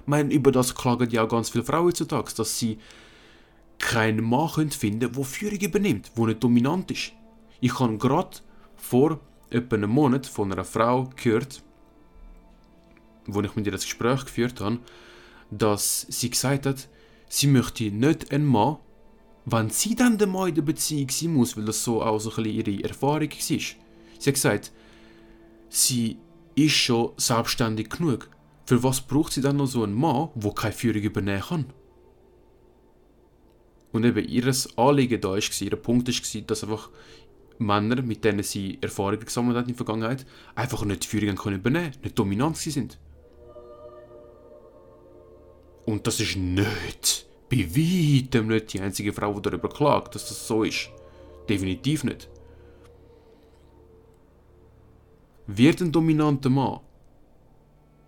Ich 0.00 0.06
meine, 0.06 0.32
über 0.32 0.52
das 0.52 0.74
klagen 0.74 1.10
ja 1.10 1.24
auch 1.24 1.28
ganz 1.28 1.50
viele 1.50 1.64
Frauen 1.64 1.86
heutzutage, 1.86 2.32
dass 2.34 2.58
sie 2.58 2.78
keinen 3.78 4.24
Mann 4.24 4.48
finden 4.70 5.00
können, 5.00 5.12
der 5.12 5.24
Führung 5.24 5.58
übernimmt, 5.58 6.10
der 6.16 6.26
nicht 6.26 6.42
dominant 6.42 6.90
ist. 6.90 7.12
Ich 7.60 7.78
habe 7.78 7.96
gerade 7.98 8.38
vor 8.76 9.20
etwa 9.50 9.76
einem 9.76 9.90
Monat 9.90 10.26
von 10.26 10.52
einer 10.52 10.64
Frau 10.64 11.10
gehört, 11.16 11.62
wo 13.26 13.40
ich 13.40 13.54
mit 13.56 13.66
ihr 13.66 13.72
das 13.72 13.84
Gespräch 13.84 14.24
geführt 14.24 14.60
habe, 14.60 14.78
dass 15.50 16.06
sie 16.08 16.30
gesagt 16.30 16.66
hat, 16.66 16.88
sie 17.28 17.46
möchte 17.46 17.84
nicht 17.84 18.32
einen 18.32 18.46
Mann, 18.46 18.76
wenn 19.44 19.70
sie 19.70 19.94
dann 19.94 20.18
der 20.18 20.28
Mann 20.28 20.50
in 20.50 20.54
der 20.56 20.62
Beziehung 20.62 21.08
sein 21.10 21.32
muss, 21.32 21.56
weil 21.56 21.64
das 21.64 21.82
so 21.82 22.02
auch 22.02 22.18
so 22.18 22.30
ein 22.30 22.42
bisschen 22.42 22.74
ihre 22.76 22.84
Erfahrung 22.84 23.30
war. 23.30 23.38
Sie 23.38 23.74
hat 24.26 24.34
gesagt, 24.34 24.72
sie 25.68 26.18
ist 26.54 26.74
schon 26.74 27.12
selbstständig 27.16 27.90
genug. 27.90 28.28
Für 28.66 28.82
was 28.82 29.00
braucht 29.00 29.32
sie 29.32 29.40
dann 29.40 29.56
noch 29.56 29.66
so 29.66 29.82
einen 29.82 29.94
Mann, 29.94 30.28
der 30.34 30.52
keine 30.52 30.72
Führung 30.72 31.02
übernehmen 31.02 31.42
kann? 31.42 31.66
Und 33.92 34.04
eben 34.04 34.28
ihr 34.28 34.52
Anliegen 34.76 35.20
da 35.20 35.30
war, 35.30 35.62
ihr 35.62 35.76
Punkt 35.76 36.08
war, 36.08 36.40
dass 36.42 36.62
einfach 36.62 36.90
Männer, 37.58 38.02
mit 38.02 38.24
denen 38.24 38.42
sie 38.42 38.78
Erfahrungen 38.80 39.24
gesammelt 39.24 39.56
hat 39.56 39.64
in 39.64 39.74
der 39.74 39.76
Vergangenheit, 39.76 40.26
einfach 40.54 40.84
nicht 40.84 41.04
die 41.04 41.08
Führung 41.08 41.36
können 41.36 41.56
übernehmen 41.56 41.92
nicht 42.02 42.18
dominant 42.18 42.56
sind. 42.56 42.98
Und 45.86 46.06
das 46.06 46.20
ist 46.20 46.36
nicht, 46.36 47.26
bei 47.48 47.64
weitem 47.64 48.48
nicht 48.48 48.72
die 48.74 48.80
einzige 48.80 49.12
Frau, 49.12 49.32
die 49.34 49.42
darüber 49.42 49.70
klagt, 49.70 50.14
dass 50.14 50.28
das 50.28 50.46
so 50.46 50.62
ist. 50.62 50.90
Definitiv 51.48 52.04
nicht. 52.04 52.28
Wird 55.46 55.80
ein 55.80 55.90
dominanter 55.90 56.50
Mann. 56.50 56.80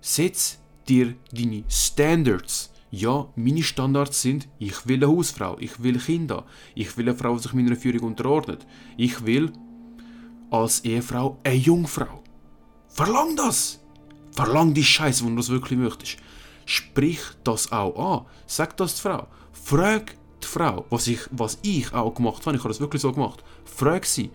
Setz 0.02 0.58
dir 0.86 1.14
deine 1.32 1.64
Standards. 1.70 2.70
Ja, 2.90 3.28
meine 3.36 3.62
Standards 3.62 4.20
sind, 4.20 4.48
ich 4.58 4.86
will 4.88 4.96
eine 4.96 5.06
Hausfrau, 5.06 5.56
ich 5.60 5.80
will 5.80 5.98
Kinder, 5.98 6.44
ich 6.74 6.96
will 6.96 7.08
eine 7.08 7.16
Frau, 7.16 7.36
die 7.36 7.42
sich 7.42 7.52
meiner 7.52 7.76
Führung 7.76 8.08
unterordnet. 8.08 8.66
Ich 8.96 9.24
will 9.24 9.52
als 10.50 10.80
Ehefrau 10.80 11.38
eine 11.44 11.54
Jungfrau. 11.54 12.22
Verlang 12.88 13.36
das! 13.36 13.80
Verlang 14.32 14.74
die 14.74 14.84
Scheiße, 14.84 15.24
wenn 15.24 15.36
du 15.36 15.42
das 15.42 15.50
wirklich 15.50 15.78
möchtest. 15.78 16.16
Sprich 16.64 17.20
das 17.44 17.70
auch 17.70 18.18
an. 18.18 18.26
Sag 18.46 18.76
das 18.76 19.00
der 19.00 19.12
Frau. 19.12 19.26
Frag 19.52 20.16
die 20.42 20.46
Frau, 20.46 20.84
was 20.90 21.06
ich, 21.06 21.20
was 21.30 21.58
ich 21.62 21.92
auch 21.92 22.14
gemacht 22.14 22.44
habe. 22.46 22.56
Ich 22.56 22.62
habe 22.62 22.70
das 22.70 22.80
wirklich 22.80 23.02
so 23.02 23.12
gemacht. 23.12 23.44
Frag 23.64 24.04
sie, 24.04 24.30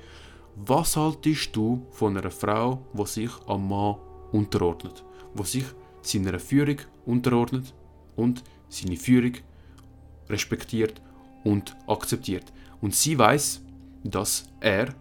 was 0.55 0.95
haltest 0.95 1.55
du 1.55 1.85
von 1.91 2.17
einer 2.17 2.31
Frau, 2.31 2.85
die 2.93 3.05
sich 3.05 3.31
am 3.47 3.67
Mann 3.67 3.95
unterordnet? 4.31 5.03
Die 5.33 5.43
sich 5.43 5.65
seiner 6.01 6.39
Führung 6.39 6.77
unterordnet 7.05 7.73
und 8.15 8.43
seine 8.69 8.97
Führung 8.97 9.33
respektiert 10.29 11.01
und 11.43 11.75
akzeptiert. 11.87 12.51
Und 12.81 12.95
sie 12.95 13.17
weiß, 13.17 13.61
dass 14.03 14.45
er 14.59 14.93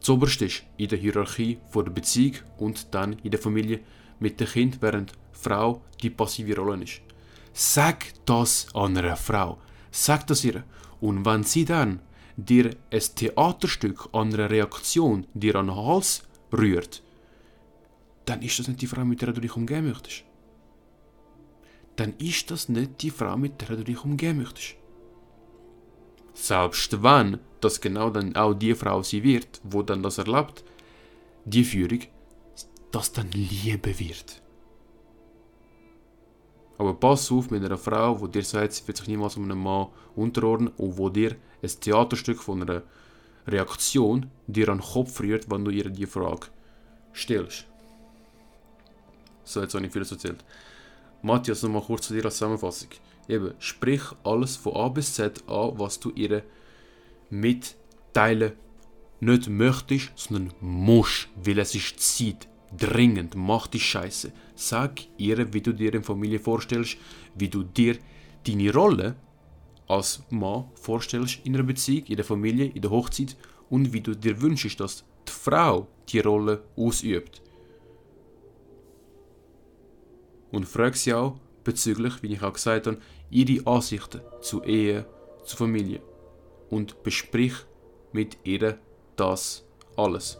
zuoberst 0.00 0.42
ist 0.42 0.64
in 0.76 0.88
der 0.88 0.98
Hierarchie 0.98 1.58
von 1.70 1.84
der 1.84 1.92
Beziehung 1.92 2.36
und 2.58 2.94
dann 2.94 3.14
in 3.22 3.30
der 3.30 3.40
Familie 3.40 3.80
mit 4.18 4.40
dem 4.40 4.48
Kind, 4.48 4.82
während 4.82 5.12
Frau 5.32 5.82
die 6.02 6.10
passive 6.10 6.56
Rolle 6.56 6.84
ist. 6.84 7.00
Sag 7.52 8.06
das 8.26 8.66
an 8.74 8.96
einer 8.96 9.16
Frau. 9.16 9.58
Sag 9.90 10.26
das 10.26 10.44
ihr. 10.44 10.62
Und 11.00 11.24
wenn 11.24 11.42
sie 11.42 11.64
dann 11.64 12.00
dir 12.36 12.70
ein 12.90 13.02
Theaterstück 13.14 14.08
an 14.12 14.32
einer 14.34 14.50
Reaktion 14.50 15.26
dir 15.34 15.56
an 15.56 15.66
den 15.66 15.76
Hals 15.76 16.22
rührt, 16.52 17.02
dann 18.24 18.42
ist 18.42 18.58
das 18.58 18.68
nicht 18.68 18.82
die 18.82 18.86
Frau, 18.86 19.04
mit 19.04 19.20
der 19.22 19.32
du 19.32 19.40
dich 19.40 19.56
umgehen 19.56 19.86
möchtest. 19.86 20.24
Dann 22.00 22.14
ist 22.16 22.50
das 22.50 22.70
nicht 22.70 23.02
die 23.02 23.10
Frau, 23.10 23.36
mit 23.36 23.60
der 23.60 23.76
du 23.76 23.84
dich 23.84 24.02
umgehen 24.02 24.38
möchtest. 24.38 24.74
Selbst 26.32 27.02
wenn 27.02 27.38
das 27.60 27.78
genau 27.78 28.08
dann 28.08 28.34
auch 28.36 28.54
die 28.54 28.74
Frau 28.74 29.02
sie 29.02 29.22
wird, 29.22 29.60
wo 29.64 29.82
dann 29.82 30.02
das 30.02 30.16
erlaubt, 30.16 30.64
die 31.44 31.62
Führung, 31.62 32.00
das 32.90 33.12
dann 33.12 33.30
Liebe 33.32 33.98
wird. 33.98 34.40
Aber 36.78 36.94
pass 36.94 37.30
auf 37.30 37.50
mit 37.50 37.62
einer 37.62 37.76
Frau, 37.76 38.14
die 38.14 38.30
dir 38.30 38.44
sagt, 38.44 38.72
sie 38.72 38.88
wird 38.88 38.96
sich 38.96 39.06
niemals 39.06 39.36
um 39.36 39.44
einen 39.44 39.62
Mann 39.62 39.88
unterordnen 40.16 40.72
und 40.78 40.96
wo 40.96 41.10
dir 41.10 41.36
ein 41.62 41.68
Theaterstück 41.68 42.42
von 42.42 42.62
einer 42.62 42.82
Reaktion 43.46 44.30
dir 44.46 44.70
an 44.70 44.78
den 44.78 44.86
Kopf 44.86 45.20
rührt, 45.20 45.50
wenn 45.50 45.66
du 45.66 45.70
ihr 45.70 45.90
die 45.90 46.06
Frage 46.06 46.46
stellst. 47.14 47.66
So, 49.44 49.60
jetzt 49.60 49.74
habe 49.74 49.84
ich 49.84 49.92
vieles 49.92 50.10
erzählt. 50.10 50.42
Matthias, 51.22 51.62
nochmal 51.62 51.82
kurz 51.82 52.08
zu 52.08 52.14
dir 52.14 52.24
als 52.24 52.36
Zusammenfassung. 52.36 52.88
Eben, 53.28 53.54
sprich 53.58 54.02
alles 54.24 54.56
von 54.56 54.74
A 54.74 54.88
bis 54.88 55.14
Z 55.14 55.42
an, 55.48 55.72
was 55.78 56.00
du 56.00 56.10
ihr 56.10 56.42
mitteilen 57.30 58.52
nicht 59.20 59.48
möchtest, 59.48 60.12
sondern 60.16 60.52
musst, 60.60 61.28
weil 61.36 61.58
es 61.58 61.74
ist 61.74 62.00
Zeit. 62.00 62.48
Dringend, 62.76 63.34
mach 63.34 63.66
die 63.66 63.80
Scheiße. 63.80 64.32
Sag 64.54 65.00
ihr, 65.18 65.52
wie 65.52 65.60
du 65.60 65.72
dir 65.72 65.92
eine 65.92 66.02
Familie 66.02 66.38
vorstellst, 66.38 66.96
wie 67.34 67.48
du 67.48 67.64
dir 67.64 67.98
deine 68.46 68.72
Rolle 68.72 69.16
als 69.88 70.22
Mann 70.30 70.66
vorstellst 70.74 71.40
in 71.44 71.54
einer 71.54 71.64
Beziehung, 71.64 72.06
in 72.06 72.16
der 72.16 72.24
Familie, 72.24 72.66
in 72.66 72.80
der 72.80 72.90
Hochzeit 72.90 73.36
und 73.68 73.92
wie 73.92 74.00
du 74.00 74.14
dir 74.14 74.40
wünschst, 74.40 74.78
dass 74.78 75.04
die 75.28 75.32
Frau 75.32 75.88
die 76.08 76.20
Rolle 76.20 76.62
ausübt. 76.76 77.42
Und 80.52 80.66
frag 80.66 80.96
sie 80.96 81.14
auch 81.14 81.36
bezüglich, 81.64 82.22
wie 82.22 82.34
ich 82.34 82.42
auch 82.42 82.52
gesagt 82.52 82.86
habe, 82.86 82.98
ihre 83.30 83.66
Ansichten 83.66 84.20
zu 84.40 84.62
Ehe, 84.62 85.06
zu 85.44 85.56
Familie 85.56 86.00
und 86.70 87.02
besprich 87.02 87.54
mit 88.12 88.38
ihr 88.44 88.78
das 89.16 89.64
alles. 89.96 90.38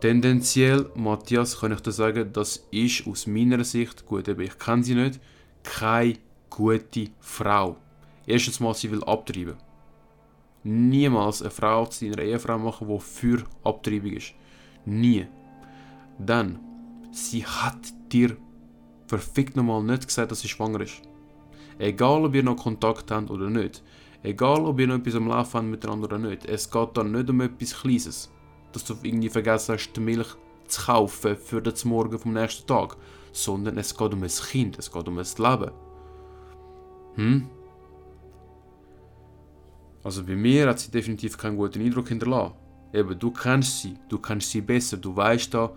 Tendenziell, 0.00 0.90
Matthias, 0.94 1.58
kann 1.58 1.72
ich 1.72 1.80
dir 1.80 1.92
sagen, 1.92 2.32
das 2.32 2.66
ist 2.70 3.06
aus 3.06 3.26
meiner 3.26 3.64
Sicht, 3.64 4.04
gut, 4.04 4.28
eben, 4.28 4.42
ich 4.42 4.58
kenne 4.58 4.84
sie 4.84 4.94
nicht, 4.94 5.20
keine 5.62 6.18
gute 6.50 7.08
Frau. 7.20 7.76
Erstens 8.26 8.60
mal, 8.60 8.74
sie 8.74 8.90
will 8.90 9.02
abtreiben. 9.04 9.56
Niemals 10.64 11.42
eine 11.42 11.50
Frau 11.50 11.86
zu 11.86 12.10
deiner 12.10 12.22
Ehefrau 12.22 12.58
machen, 12.58 12.88
die 12.88 13.00
für 13.00 13.44
Abtreibung 13.62 14.12
ist. 14.12 14.34
Nie. 14.84 15.26
Dann, 16.18 16.58
sie 17.12 17.46
hat 17.46 17.78
dir 18.12 18.36
verfickt 19.06 19.56
nochmal 19.56 19.82
nicht 19.82 20.06
gesagt, 20.06 20.30
dass 20.30 20.40
sie 20.40 20.48
schwanger 20.48 20.80
ist. 20.80 21.02
Egal, 21.78 22.24
ob 22.24 22.34
ihr 22.34 22.42
noch 22.42 22.56
Kontakt 22.56 23.10
habt 23.10 23.30
oder 23.30 23.50
nicht. 23.50 23.82
Egal, 24.22 24.64
ob 24.64 24.80
ihr 24.80 24.86
noch 24.86 24.96
etwas 24.96 25.14
am 25.14 25.28
Laufen 25.28 25.58
habt 25.58 25.66
miteinander 25.66 26.06
oder 26.06 26.18
nicht. 26.18 26.46
Es 26.46 26.70
geht 26.70 26.96
dann 26.96 27.12
nicht 27.12 27.30
um 27.30 27.40
etwas 27.40 27.80
Kleines 27.80 28.30
dass 28.76 28.84
du 28.84 28.94
irgendwie 29.02 29.30
vergessen 29.30 29.74
hast, 29.74 29.92
die 29.92 30.00
Milch 30.00 30.28
zu 30.66 30.82
kaufen 30.82 31.34
für 31.36 31.62
den 31.62 31.74
Morgen 31.84 32.18
vom 32.18 32.34
nächsten 32.34 32.66
Tag, 32.66 32.96
sondern 33.32 33.78
es 33.78 33.96
geht 33.96 34.12
um 34.12 34.22
ein 34.22 34.28
Kind, 34.28 34.78
es 34.78 34.92
geht 34.92 35.08
um 35.08 35.18
ein 35.18 35.26
Leben. 35.38 35.70
Hm? 37.14 37.48
Also 40.04 40.24
bei 40.24 40.36
mir 40.36 40.68
hat 40.68 40.78
sie 40.78 40.90
definitiv 40.90 41.38
keinen 41.38 41.56
guten 41.56 41.80
Eindruck 41.80 42.08
hinterlassen. 42.08 42.54
Eben, 42.92 43.18
du 43.18 43.30
kennst 43.30 43.80
sie, 43.80 43.94
du 44.10 44.18
kennst 44.18 44.50
sie 44.50 44.60
besser, 44.60 44.98
du 44.98 45.16
weißt 45.16 45.54
da, 45.54 45.72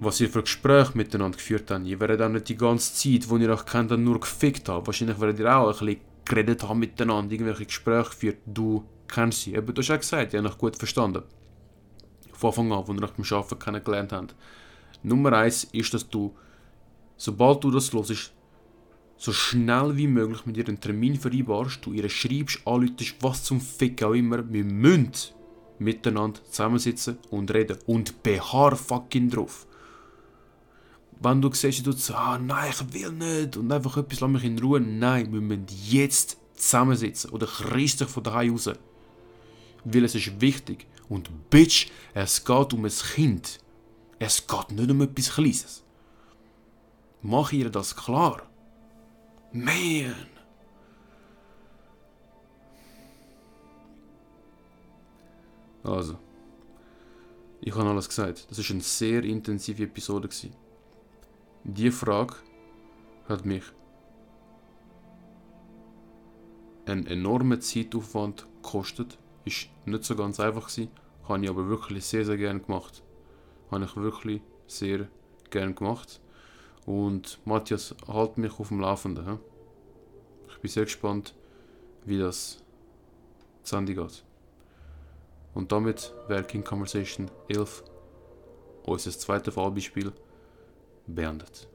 was 0.00 0.20
ihr 0.20 0.28
für 0.28 0.42
Gespräche 0.42 0.92
miteinander 0.94 1.36
geführt 1.36 1.70
habt. 1.70 1.86
Ihr 1.86 1.98
werdet 2.00 2.20
auch 2.20 2.28
nicht 2.28 2.48
die 2.48 2.56
ganze 2.56 2.94
Zeit, 2.94 3.28
wo 3.28 3.36
ihr 3.36 3.50
euch 3.50 3.64
kennt, 3.64 3.90
nur 3.90 4.20
gefickt 4.20 4.68
haben. 4.68 4.86
Wahrscheinlich 4.86 5.20
werdet 5.20 5.38
ihr 5.38 5.56
auch 5.56 5.68
ein 5.68 5.86
bisschen 5.86 6.00
geredet 6.24 6.62
haben 6.64 6.80
miteinander, 6.80 7.32
irgendwelche 7.32 7.66
Gespräche 7.66 8.10
geführt, 8.10 8.38
du 8.46 8.84
kennst 9.08 9.42
sie. 9.42 9.54
Eben, 9.54 9.72
du 9.72 9.80
hast 9.80 9.88
ja 9.88 9.96
gesagt, 9.96 10.34
ihr 10.34 10.42
habt 10.42 10.52
euch 10.52 10.58
gut 10.58 10.76
verstanden. 10.76 11.22
Von 12.32 12.48
Anfang 12.48 12.72
an, 12.72 12.78
als 12.78 12.88
ihr 12.88 13.02
euch 13.02 13.12
beim 13.12 13.38
Arbeiten 13.38 13.58
kennengelernt 13.58 14.12
habt. 14.12 14.34
Nummer 15.02 15.32
eins 15.32 15.64
ist, 15.64 15.94
dass 15.94 16.08
du, 16.08 16.34
sobald 17.16 17.62
du 17.64 17.70
das 17.70 17.92
hörst, 17.92 18.32
so 19.18 19.32
schnell 19.32 19.96
wie 19.96 20.08
möglich 20.08 20.44
mit 20.44 20.58
ihr 20.58 20.68
einen 20.68 20.80
Termin 20.80 21.16
vereinbarst, 21.16 21.86
du 21.86 21.92
ihr 21.92 22.08
schreibst, 22.10 22.66
anläutest, 22.66 23.14
was 23.20 23.44
zum 23.44 23.60
Fick 23.60 24.02
auch 24.02 24.12
immer, 24.12 24.46
wir 24.52 24.64
müssen 24.64 25.12
miteinander 25.78 26.42
zusammensitzen 26.44 27.18
und 27.30 27.52
reden. 27.54 27.78
Und 27.86 28.22
beharr 28.22 28.76
fucking 28.76 29.30
drauf. 29.30 29.66
Wenn 31.20 31.40
du 31.40 31.52
siehst, 31.52 31.86
du 31.86 31.92
sagst, 31.92 32.10
ah, 32.12 32.38
nein, 32.38 32.70
ich 32.70 32.92
will 32.92 33.12
nicht 33.12 33.56
und 33.56 33.72
einfach 33.72 33.96
etwas, 33.96 34.20
lass 34.20 34.30
mich 34.30 34.44
in 34.44 34.58
Ruhe. 34.58 34.80
Nein, 34.80 35.32
wir 35.32 35.40
müssen 35.40 35.66
jetzt 35.84 36.36
zusammensitzen 36.54 37.30
oder 37.30 37.46
kriegst 37.46 38.00
dich 38.00 38.08
von 38.08 38.22
daheim 38.22 38.52
raus 38.52 38.70
weil 39.86 40.04
es 40.04 40.14
ist 40.14 40.40
wichtig. 40.40 40.86
Und 41.08 41.50
Bitch, 41.50 41.88
es 42.12 42.44
geht 42.44 42.72
um 42.72 42.84
ein 42.84 42.90
Kind. 42.90 43.60
Es 44.18 44.46
geht 44.46 44.72
nicht 44.72 44.90
um 44.90 45.00
etwas 45.02 45.34
Kleines. 45.34 45.84
Mach 47.22 47.52
ihr 47.52 47.70
das 47.70 47.94
klar. 47.94 48.42
Man. 49.52 50.14
Also, 55.84 56.18
ich 57.60 57.72
habe 57.72 57.88
alles 57.88 58.08
gesagt. 58.08 58.46
Das 58.50 58.58
ist 58.58 58.70
eine 58.72 58.80
sehr 58.80 59.22
intensive 59.22 59.84
Episode 59.84 60.28
gewesen. 60.28 60.52
Die 61.68 61.90
Frage 61.90 62.36
hat 63.28 63.44
mich 63.44 63.64
einen 66.86 67.08
enormen 67.08 67.60
Zeitaufwand 67.60 68.46
gekostet. 68.62 69.18
Ist 69.44 69.68
nicht 69.84 70.04
so 70.04 70.14
ganz 70.14 70.38
einfach 70.38 70.68
gewesen, 70.68 70.92
habe 71.28 71.42
ich 71.42 71.50
aber 71.50 71.66
wirklich 71.68 72.04
sehr, 72.04 72.24
sehr 72.24 72.36
gerne 72.36 72.60
gemacht. 72.60 73.02
Habe 73.72 73.84
ich 73.84 73.96
wirklich 73.96 74.42
sehr 74.68 75.08
gerne 75.50 75.74
gemacht. 75.74 76.20
Und 76.84 77.40
Matthias, 77.44 77.96
halt 78.06 78.38
mich 78.38 78.60
auf 78.60 78.68
dem 78.68 78.78
Laufenden. 78.78 79.26
He? 79.26 79.38
Ich 80.50 80.58
bin 80.58 80.70
sehr 80.70 80.84
gespannt, 80.84 81.34
wie 82.04 82.18
das 82.18 82.62
zu 83.64 83.74
Ende 83.74 83.96
geht. 83.96 84.24
Und 85.52 85.72
damit 85.72 86.14
wäre 86.28 86.44
King 86.44 86.62
Conversation 86.62 87.28
11 87.48 87.82
unser 88.84 89.10
zweites 89.10 89.52
Fallbeispiel 89.52 90.12
beendet. 91.06 91.66